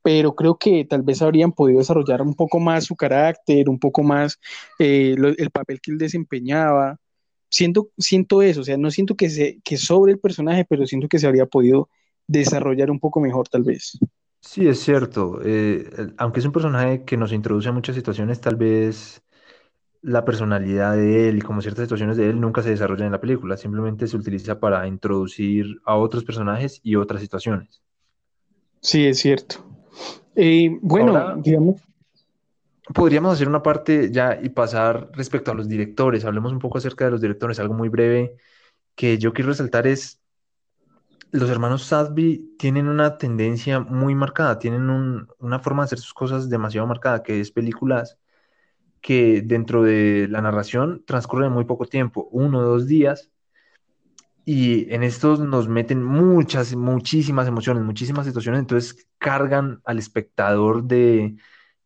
pero 0.02 0.36
creo 0.36 0.58
que 0.58 0.86
tal 0.86 1.02
vez 1.02 1.22
habrían 1.22 1.52
podido 1.52 1.80
desarrollar 1.80 2.22
un 2.22 2.34
poco 2.34 2.60
más 2.60 2.86
su 2.86 2.96
carácter, 2.96 3.70
un 3.70 3.78
poco 3.78 4.04
más 4.04 4.40
eh, 4.80 5.16
el 5.38 5.52
papel 5.52 5.82
que 5.82 5.92
él 5.92 5.98
desempeñaba. 5.98 6.98
Siento, 7.50 7.90
siento 7.98 8.42
eso, 8.42 8.62
o 8.62 8.64
sea, 8.64 8.78
no 8.78 8.92
siento 8.92 9.16
que, 9.16 9.30
se, 9.30 9.60
que 9.64 9.78
sobre 9.78 10.12
el 10.12 10.20
personaje, 10.20 10.66
pero 10.66 10.86
siento 10.86 11.08
que 11.08 11.20
se 11.20 11.28
habría 11.28 11.46
podido 11.46 11.90
desarrollar 12.28 12.92
un 12.92 13.00
poco 13.00 13.20
mejor 13.22 13.48
tal 13.48 13.64
vez. 13.64 13.98
Sí, 14.42 14.68
es 14.68 14.80
cierto. 14.80 15.40
Eh, 15.44 15.90
aunque 16.18 16.40
es 16.40 16.46
un 16.46 16.52
personaje 16.52 17.04
que 17.04 17.18
nos 17.18 17.34
introduce 17.34 17.70
a 17.70 17.72
muchas 17.72 17.96
situaciones, 17.96 18.40
tal 18.40 18.56
vez 18.56 19.22
la 20.02 20.24
personalidad 20.24 20.96
de 20.96 21.30
él 21.30 21.38
y 21.40 21.42
como 21.42 21.62
ciertas 21.62 21.84
situaciones 21.86 22.18
de 22.18 22.30
él 22.30 22.40
nunca 22.40 22.62
se 22.62 22.70
desarrollan 22.70 23.08
en 23.08 23.12
la 23.14 23.20
película, 23.22 23.58
simplemente 23.58 24.08
se 24.08 24.16
utiliza 24.16 24.60
para 24.60 24.88
introducir 24.88 25.82
a 25.86 25.96
otros 25.96 26.24
personajes 26.24 26.80
y 26.84 26.96
otras 26.96 27.22
situaciones. 27.22 27.82
Sí, 28.82 29.06
es 29.06 29.20
cierto. 29.20 29.66
Eh, 30.36 30.78
bueno, 30.82 31.36
digamos. 31.38 31.82
Podríamos 32.94 33.34
hacer 33.34 33.48
una 33.48 33.64
parte 33.64 34.12
ya 34.12 34.40
y 34.42 34.50
pasar 34.50 35.10
respecto 35.14 35.52
a 35.52 35.56
los 35.56 35.68
directores. 35.68 36.26
Hablemos 36.26 36.52
un 36.52 36.60
poco 36.60 36.78
acerca 36.78 37.06
de 37.06 37.12
los 37.12 37.22
directores, 37.22 37.60
algo 37.60 37.74
muy 37.74 37.90
breve 37.90 38.38
que 38.96 39.18
yo 39.20 39.32
quiero 39.32 39.52
resaltar 39.52 39.88
es 39.88 40.22
los 41.32 41.50
hermanos 41.50 41.84
Sadby 41.84 42.56
tienen 42.58 42.88
una 42.88 43.18
tendencia 43.18 43.80
muy 43.80 44.16
marcada, 44.16 44.60
tienen 44.60 44.90
una 45.40 45.60
forma 45.60 45.84
de 45.84 45.86
hacer 45.86 46.00
sus 46.00 46.14
cosas 46.14 46.50
demasiado 46.50 46.88
marcada, 46.88 47.22
que 47.22 47.40
es 47.40 47.52
películas 47.52 48.18
que 49.02 49.42
dentro 49.42 49.84
de 49.84 50.28
la 50.30 50.42
narración 50.42 51.04
transcurren 51.06 51.52
muy 51.52 51.66
poco 51.66 51.86
tiempo, 51.86 52.28
uno 52.32 52.60
o 52.60 52.64
dos 52.64 52.88
días, 52.88 53.30
y 54.46 54.92
en 54.94 55.04
estos 55.04 55.40
nos 55.40 55.68
meten 55.68 56.04
muchas, 56.04 56.76
muchísimas 56.76 57.48
emociones, 57.48 57.84
muchísimas 57.84 58.26
situaciones, 58.26 58.62
entonces 58.62 59.08
cargan 59.18 59.82
al 59.84 60.00
espectador 60.00 60.86
de, 60.86 61.36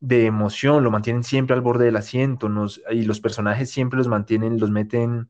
de 0.02 0.26
emoción, 0.26 0.84
lo 0.84 0.92
mantienen 0.92 1.24
siempre 1.24 1.56
al 1.56 1.62
borde 1.62 1.86
del 1.86 1.96
asiento, 1.96 2.50
y 2.92 3.04
los 3.04 3.22
personajes 3.22 3.70
siempre 3.70 3.98
los 3.98 4.08
mantienen, 4.08 4.60
los 4.60 4.72
meten 4.72 5.30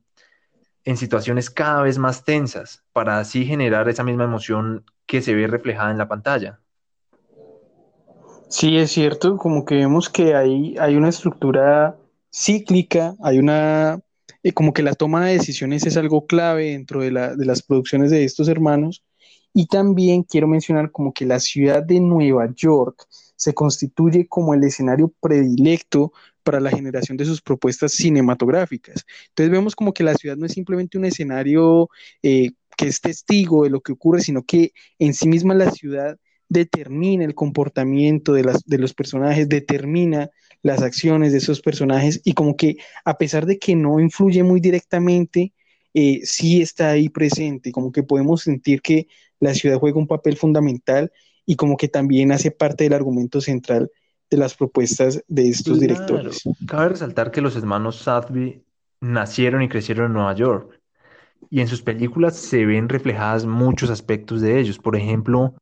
en 0.85 0.97
situaciones 0.97 1.49
cada 1.49 1.83
vez 1.83 1.99
más 1.99 2.23
tensas 2.23 2.83
para 2.93 3.19
así 3.19 3.45
generar 3.45 3.87
esa 3.89 4.03
misma 4.03 4.23
emoción 4.23 4.83
que 5.05 5.21
se 5.21 5.35
ve 5.35 5.45
reflejada 5.45 5.91
en 5.91 5.97
la 5.97 6.07
pantalla. 6.07 6.59
Sí, 8.47 8.77
es 8.77 8.91
cierto, 8.91 9.37
como 9.37 9.65
que 9.65 9.75
vemos 9.75 10.09
que 10.09 10.35
hay, 10.35 10.75
hay 10.79 10.95
una 10.95 11.09
estructura 11.09 11.97
cíclica, 12.33 13.15
hay 13.21 13.39
una, 13.39 13.99
como 14.53 14.73
que 14.73 14.83
la 14.83 14.93
toma 14.93 15.25
de 15.25 15.33
decisiones 15.33 15.85
es 15.85 15.97
algo 15.97 16.25
clave 16.25 16.71
dentro 16.71 17.01
de, 17.01 17.11
la, 17.11 17.35
de 17.35 17.45
las 17.45 17.61
producciones 17.61 18.09
de 18.09 18.23
estos 18.23 18.47
hermanos. 18.47 19.03
Y 19.53 19.67
también 19.67 20.23
quiero 20.23 20.47
mencionar 20.47 20.91
como 20.91 21.13
que 21.13 21.25
la 21.25 21.39
ciudad 21.39 21.83
de 21.83 21.99
Nueva 21.99 22.49
York 22.55 23.05
se 23.41 23.55
constituye 23.55 24.27
como 24.27 24.53
el 24.53 24.63
escenario 24.63 25.11
predilecto 25.19 26.13
para 26.43 26.59
la 26.59 26.69
generación 26.69 27.17
de 27.17 27.25
sus 27.25 27.41
propuestas 27.41 27.91
cinematográficas. 27.93 29.03
Entonces 29.29 29.51
vemos 29.51 29.75
como 29.75 29.95
que 29.95 30.03
la 30.03 30.13
ciudad 30.13 30.37
no 30.37 30.45
es 30.45 30.51
simplemente 30.51 30.99
un 30.99 31.05
escenario 31.05 31.89
eh, 32.21 32.51
que 32.77 32.85
es 32.85 33.01
testigo 33.01 33.63
de 33.63 33.71
lo 33.71 33.81
que 33.81 33.93
ocurre, 33.93 34.21
sino 34.21 34.43
que 34.43 34.73
en 34.99 35.15
sí 35.15 35.27
misma 35.27 35.55
la 35.55 35.71
ciudad 35.71 36.19
determina 36.49 37.25
el 37.25 37.33
comportamiento 37.33 38.33
de, 38.33 38.43
los 38.77 38.93
personajes, 38.93 39.49
determina 39.49 40.29
las 40.61 40.83
acciones 40.83 41.31
de 41.31 41.39
esos 41.39 41.61
personajes 41.61 42.21
y 42.23 42.33
como 42.33 42.55
que 42.55 42.77
a 43.05 43.17
pesar 43.17 43.47
de 43.47 43.57
que 43.57 43.75
no 43.75 43.99
influye 43.99 44.43
muy 44.43 44.61
directamente, 44.61 45.51
eh, 45.95 46.19
sí 46.25 46.61
está 46.61 46.91
ahí 46.91 47.09
presente, 47.09 47.71
como 47.71 47.91
que 47.91 48.03
podemos 48.03 48.43
sentir 48.43 48.83
que 48.83 49.07
la 49.39 49.55
ciudad 49.55 49.79
juega 49.79 49.97
un 49.97 50.05
papel 50.05 50.37
fundamental 50.37 51.11
y 51.51 51.57
como 51.57 51.75
que 51.75 51.89
también 51.89 52.31
hace 52.31 52.49
parte 52.49 52.85
del 52.85 52.93
argumento 52.93 53.41
central 53.41 53.91
de 54.29 54.37
las 54.37 54.55
propuestas 54.55 55.21
de 55.27 55.49
estos 55.49 55.81
directores. 55.81 56.43
Cabe 56.65 56.87
resaltar 56.87 57.29
que 57.29 57.41
los 57.41 57.57
hermanos 57.57 57.97
Sadby 57.97 58.63
nacieron 59.01 59.61
y 59.61 59.67
crecieron 59.67 60.05
en 60.05 60.13
Nueva 60.13 60.33
York 60.33 60.79
y 61.49 61.59
en 61.59 61.67
sus 61.67 61.81
películas 61.81 62.37
se 62.37 62.65
ven 62.65 62.87
reflejadas 62.87 63.45
muchos 63.45 63.89
aspectos 63.89 64.39
de 64.39 64.61
ellos. 64.61 64.79
Por 64.79 64.95
ejemplo, 64.95 65.53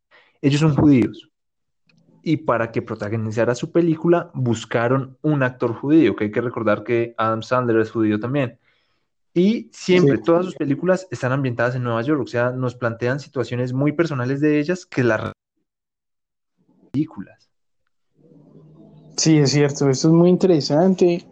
ellos 0.43 0.61
son 0.61 0.75
judíos 0.75 1.31
y 2.21 2.37
para 2.37 2.71
que 2.71 2.83
protagonizara 2.83 3.55
su 3.55 3.71
película 3.71 4.29
buscaron 4.35 5.17
un 5.23 5.41
actor 5.41 5.73
judío, 5.73 6.15
que 6.15 6.25
hay 6.25 6.31
que 6.31 6.41
recordar 6.41 6.83
que 6.83 7.15
Adam 7.17 7.41
Sandler 7.41 7.79
es 7.79 7.89
judío 7.89 8.19
también. 8.19 8.59
Y 9.33 9.71
siempre, 9.73 10.19
todas 10.19 10.45
sus 10.45 10.55
películas 10.55 11.07
están 11.09 11.31
ambientadas 11.31 11.73
en 11.73 11.81
Nueva 11.81 12.03
York, 12.03 12.21
o 12.21 12.27
sea, 12.27 12.51
nos 12.51 12.75
plantean 12.75 13.19
situaciones 13.19 13.73
muy 13.73 13.93
personales 13.93 14.39
de 14.39 14.59
ellas 14.59 14.85
que 14.85 15.03
las 15.03 15.31
películas. 16.91 17.49
Sí, 19.17 19.37
es 19.37 19.51
cierto, 19.51 19.89
esto 19.89 20.07
es 20.07 20.13
muy 20.13 20.29
interesante 20.29 21.25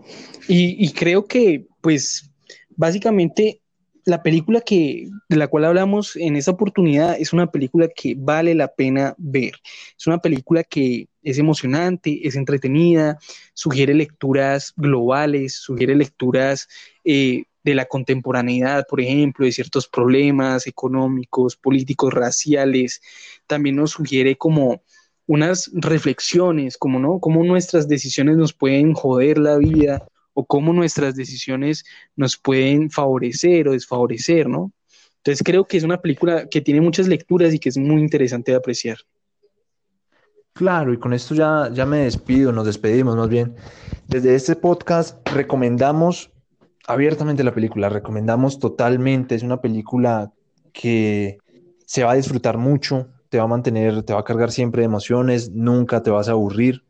y, 0.49 0.91
creo 0.91 1.25
que, 1.25 1.67
pues, 1.81 2.29
básicamente 2.75 3.61
la 4.05 4.23
película 4.23 4.61
que, 4.61 5.09
de 5.27 5.35
la 5.35 5.47
cual 5.47 5.65
hablamos 5.65 6.15
en 6.15 6.35
esta 6.37 6.51
oportunidad 6.51 7.17
es 7.19 7.33
una 7.33 7.51
película 7.51 7.89
que 7.93 8.15
vale 8.17 8.55
la 8.55 8.69
pena 8.69 9.13
ver. 9.17 9.53
Es 9.97 10.07
una 10.07 10.19
película 10.19 10.63
que 10.63 11.07
es 11.23 11.37
emocionante, 11.37 12.25
es 12.25 12.35
entretenida, 12.35 13.19
sugiere 13.53 13.93
lecturas 13.93 14.73
globales, 14.77 15.55
sugiere 15.55 15.95
lecturas 15.95 16.69
eh, 17.03 17.43
de 17.63 17.75
la 17.75 17.85
contemporaneidad, 17.85 18.85
por 18.87 19.01
ejemplo, 19.01 19.45
de 19.45 19.51
ciertos 19.51 19.89
problemas 19.89 20.67
económicos, 20.67 21.57
políticos, 21.57 22.13
raciales. 22.13 23.01
También 23.45 23.75
nos 23.75 23.91
sugiere 23.91 24.37
como 24.37 24.83
unas 25.27 25.69
reflexiones, 25.73 26.77
como 26.77 26.99
no, 26.99 27.19
cómo 27.19 27.43
nuestras 27.43 27.87
decisiones 27.87 28.37
nos 28.37 28.53
pueden 28.53 28.93
joder 28.93 29.37
la 29.37 29.57
vida 29.57 30.07
o 30.33 30.45
cómo 30.45 30.73
nuestras 30.73 31.15
decisiones 31.15 31.83
nos 32.15 32.37
pueden 32.37 32.89
favorecer 32.89 33.67
o 33.67 33.73
desfavorecer, 33.73 34.47
¿no? 34.47 34.71
Entonces 35.17 35.43
creo 35.43 35.65
que 35.65 35.77
es 35.77 35.83
una 35.83 36.01
película 36.01 36.47
que 36.47 36.61
tiene 36.61 36.79
muchas 36.79 37.07
lecturas 37.07 37.53
y 37.53 37.59
que 37.59 37.69
es 37.69 37.77
muy 37.77 37.99
interesante 37.99 38.51
de 38.51 38.57
apreciar. 38.57 38.97
Claro, 40.53 40.93
y 40.93 40.97
con 40.97 41.13
esto 41.13 41.35
ya, 41.35 41.69
ya 41.71 41.85
me 41.85 41.97
despido, 41.97 42.51
nos 42.51 42.65
despedimos 42.65 43.15
más 43.15 43.29
bien. 43.29 43.55
Desde 44.07 44.33
este 44.33 44.55
podcast 44.55 45.27
recomendamos 45.29 46.31
abiertamente 46.87 47.43
la 47.43 47.53
película, 47.53 47.89
recomendamos 47.89 48.57
totalmente, 48.59 49.35
es 49.35 49.43
una 49.43 49.59
película 49.59 50.31
que 50.71 51.37
se 51.85 52.03
va 52.03 52.13
a 52.13 52.15
disfrutar 52.15 52.57
mucho, 52.57 53.09
te 53.29 53.37
va 53.37 53.45
a 53.45 53.47
mantener, 53.47 54.03
te 54.03 54.13
va 54.13 54.19
a 54.19 54.23
cargar 54.23 54.51
siempre 54.51 54.81
de 54.81 54.85
emociones, 54.85 55.51
nunca 55.51 56.03
te 56.03 56.09
vas 56.09 56.27
a 56.29 56.31
aburrir. 56.31 56.83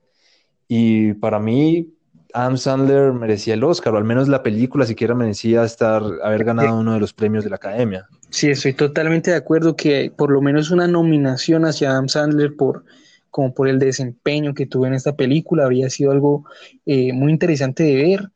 Y 0.68 1.14
para 1.14 1.40
mí, 1.40 1.94
Adam 2.34 2.58
Sandler 2.58 3.14
merecía 3.14 3.54
el 3.54 3.64
Oscar, 3.64 3.94
o 3.94 3.98
al 3.98 4.04
menos 4.04 4.28
la 4.28 4.44
película 4.44 4.86
siquiera 4.86 5.16
merecía 5.16 5.64
estar, 5.64 6.04
haber 6.24 6.44
ganado 6.44 6.78
uno 6.78 6.94
de 6.94 7.00
los 7.00 7.14
premios 7.14 7.44
de 7.44 7.50
la 7.50 7.56
academia. 7.56 8.08
Sí, 8.30 8.50
estoy 8.50 8.74
totalmente 8.74 9.32
de 9.32 9.38
acuerdo 9.38 9.76
que 9.76 10.12
por 10.16 10.32
lo 10.32 10.42
menos 10.42 10.70
una 10.70 10.88
nominación 10.88 11.66
hacia 11.66 11.92
Adam 11.92 12.10
Sandler 12.10 12.56
por 12.56 12.84
como 13.30 13.54
por 13.54 13.68
el 13.68 13.78
desempeño 13.78 14.54
que 14.54 14.66
tuvo 14.66 14.88
en 14.88 14.94
esta 14.94 15.16
película 15.16 15.66
habría 15.66 15.90
sido 15.90 16.12
algo 16.12 16.46
eh, 16.86 17.14
muy 17.14 17.32
interesante 17.32 17.84
de 17.84 17.96
ver, 17.96 18.32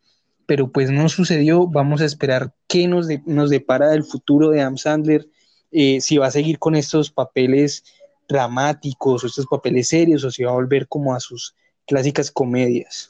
pero 0.46 0.72
pues 0.72 0.92
no 0.92 1.10
sucedió. 1.10 1.66
Vamos 1.68 2.02
a 2.02 2.06
esperar 2.06 2.54
qué 2.68 2.88
nos, 2.88 3.08
nos 3.26 3.50
depara 3.50 3.94
el 3.94 4.04
futuro 4.04 4.50
de 4.50 4.62
Adam 4.62 4.78
Sandler 4.78 5.28
eh, 5.72 6.02
si 6.02 6.18
va 6.18 6.28
a 6.28 6.32
seguir 6.32 6.60
con 6.60 6.76
estos 6.76 7.12
papeles 7.12 7.84
dramáticos 8.28 9.24
o 9.24 9.28
estos 9.28 9.46
papeles 9.46 9.90
serios 9.90 10.24
o 10.24 10.32
si 10.32 10.44
va 10.44 10.52
a 10.52 10.56
volver 10.56 10.88
como 10.88 11.14
a 11.14 11.20
sus 11.20 11.56
clásicas 11.86 12.32
comedias. 12.32 13.10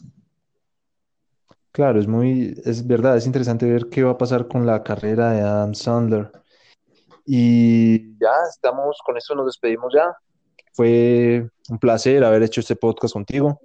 Claro, 1.72 2.00
es 2.00 2.08
muy, 2.08 2.60
es 2.66 2.86
verdad, 2.86 3.16
es 3.16 3.26
interesante 3.26 3.66
ver 3.66 3.88
qué 3.90 4.04
va 4.04 4.12
a 4.12 4.18
pasar 4.18 4.48
con 4.48 4.66
la 4.66 4.84
carrera 4.84 5.32
de 5.32 5.42
Adam 5.42 5.74
Sandler. 5.74 6.32
Y 7.26 8.18
ya 8.20 8.34
estamos, 8.50 8.98
con 9.06 9.16
esto 9.16 9.36
nos 9.36 9.46
despedimos 9.46 9.94
ya. 9.94 10.18
Fue 10.74 11.48
un 11.70 11.80
placer 11.80 12.24
haber 12.24 12.44
hecho 12.44 12.60
este 12.60 12.76
podcast 12.76 13.14
contigo. 13.14 13.60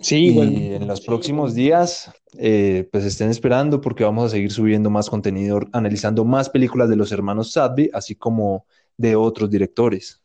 Sí, 0.00 0.30
y 0.30 0.74
en 0.74 0.88
los 0.88 1.02
próximos 1.02 1.54
días, 1.54 2.10
eh, 2.38 2.88
pues 2.90 3.04
estén 3.04 3.28
esperando 3.28 3.80
porque 3.80 4.02
vamos 4.02 4.24
a 4.24 4.28
seguir 4.30 4.50
subiendo 4.50 4.88
más 4.88 5.10
contenido, 5.10 5.60
analizando 5.72 6.24
más 6.24 6.48
películas 6.48 6.88
de 6.88 6.96
los 6.96 7.12
hermanos 7.12 7.52
Sadby, 7.52 7.90
así 7.92 8.14
como 8.14 8.64
de 8.96 9.14
otros 9.14 9.50
directores. 9.50 10.20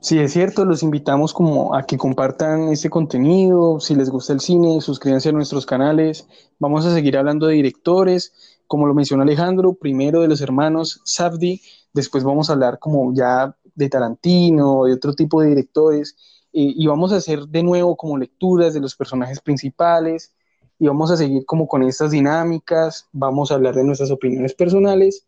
Sí, 0.00 0.18
es 0.18 0.32
cierto, 0.32 0.64
los 0.64 0.82
invitamos 0.82 1.32
como 1.32 1.74
a 1.74 1.84
que 1.84 1.96
compartan 1.96 2.68
este 2.68 2.90
contenido, 2.90 3.78
si 3.78 3.94
les 3.94 4.10
gusta 4.10 4.32
el 4.32 4.40
cine, 4.40 4.80
suscríbanse 4.80 5.28
a 5.28 5.32
nuestros 5.32 5.64
canales, 5.64 6.26
vamos 6.58 6.84
a 6.86 6.92
seguir 6.92 7.16
hablando 7.16 7.46
de 7.46 7.54
directores, 7.54 8.58
como 8.66 8.86
lo 8.86 8.94
mencionó 8.94 9.22
Alejandro, 9.22 9.74
primero 9.74 10.20
de 10.20 10.28
los 10.28 10.40
hermanos 10.40 11.00
Safdie, 11.04 11.60
después 11.92 12.24
vamos 12.24 12.50
a 12.50 12.54
hablar 12.54 12.78
como 12.80 13.14
ya 13.14 13.56
de 13.74 13.88
Tarantino, 13.88 14.84
de 14.84 14.92
otro 14.92 15.14
tipo 15.14 15.40
de 15.40 15.50
directores, 15.50 16.16
eh, 16.52 16.72
y 16.76 16.86
vamos 16.86 17.12
a 17.12 17.16
hacer 17.16 17.46
de 17.46 17.62
nuevo 17.62 17.96
como 17.96 18.18
lecturas 18.18 18.74
de 18.74 18.80
los 18.80 18.94
personajes 18.96 19.40
principales, 19.40 20.34
y 20.78 20.86
vamos 20.86 21.10
a 21.10 21.16
seguir 21.16 21.44
como 21.46 21.68
con 21.68 21.82
estas 21.82 22.10
dinámicas, 22.10 23.08
vamos 23.12 23.50
a 23.50 23.54
hablar 23.54 23.74
de 23.74 23.84
nuestras 23.84 24.10
opiniones 24.10 24.54
personales, 24.54 25.26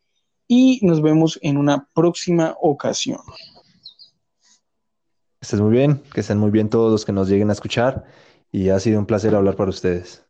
y 0.48 0.80
nos 0.82 1.00
vemos 1.00 1.38
en 1.42 1.56
una 1.56 1.88
próxima 1.94 2.56
ocasión. 2.60 3.20
Que 5.40 5.46
estén 5.46 5.62
muy 5.62 5.72
bien, 5.72 6.02
que 6.12 6.20
estén 6.20 6.38
muy 6.38 6.50
bien 6.50 6.68
todos 6.68 6.90
los 6.90 7.04
que 7.04 7.12
nos 7.12 7.28
lleguen 7.28 7.50
a 7.50 7.52
escuchar 7.52 8.04
y 8.50 8.70
ha 8.70 8.80
sido 8.80 8.98
un 8.98 9.06
placer 9.06 9.34
hablar 9.34 9.56
para 9.56 9.70
ustedes. 9.70 10.23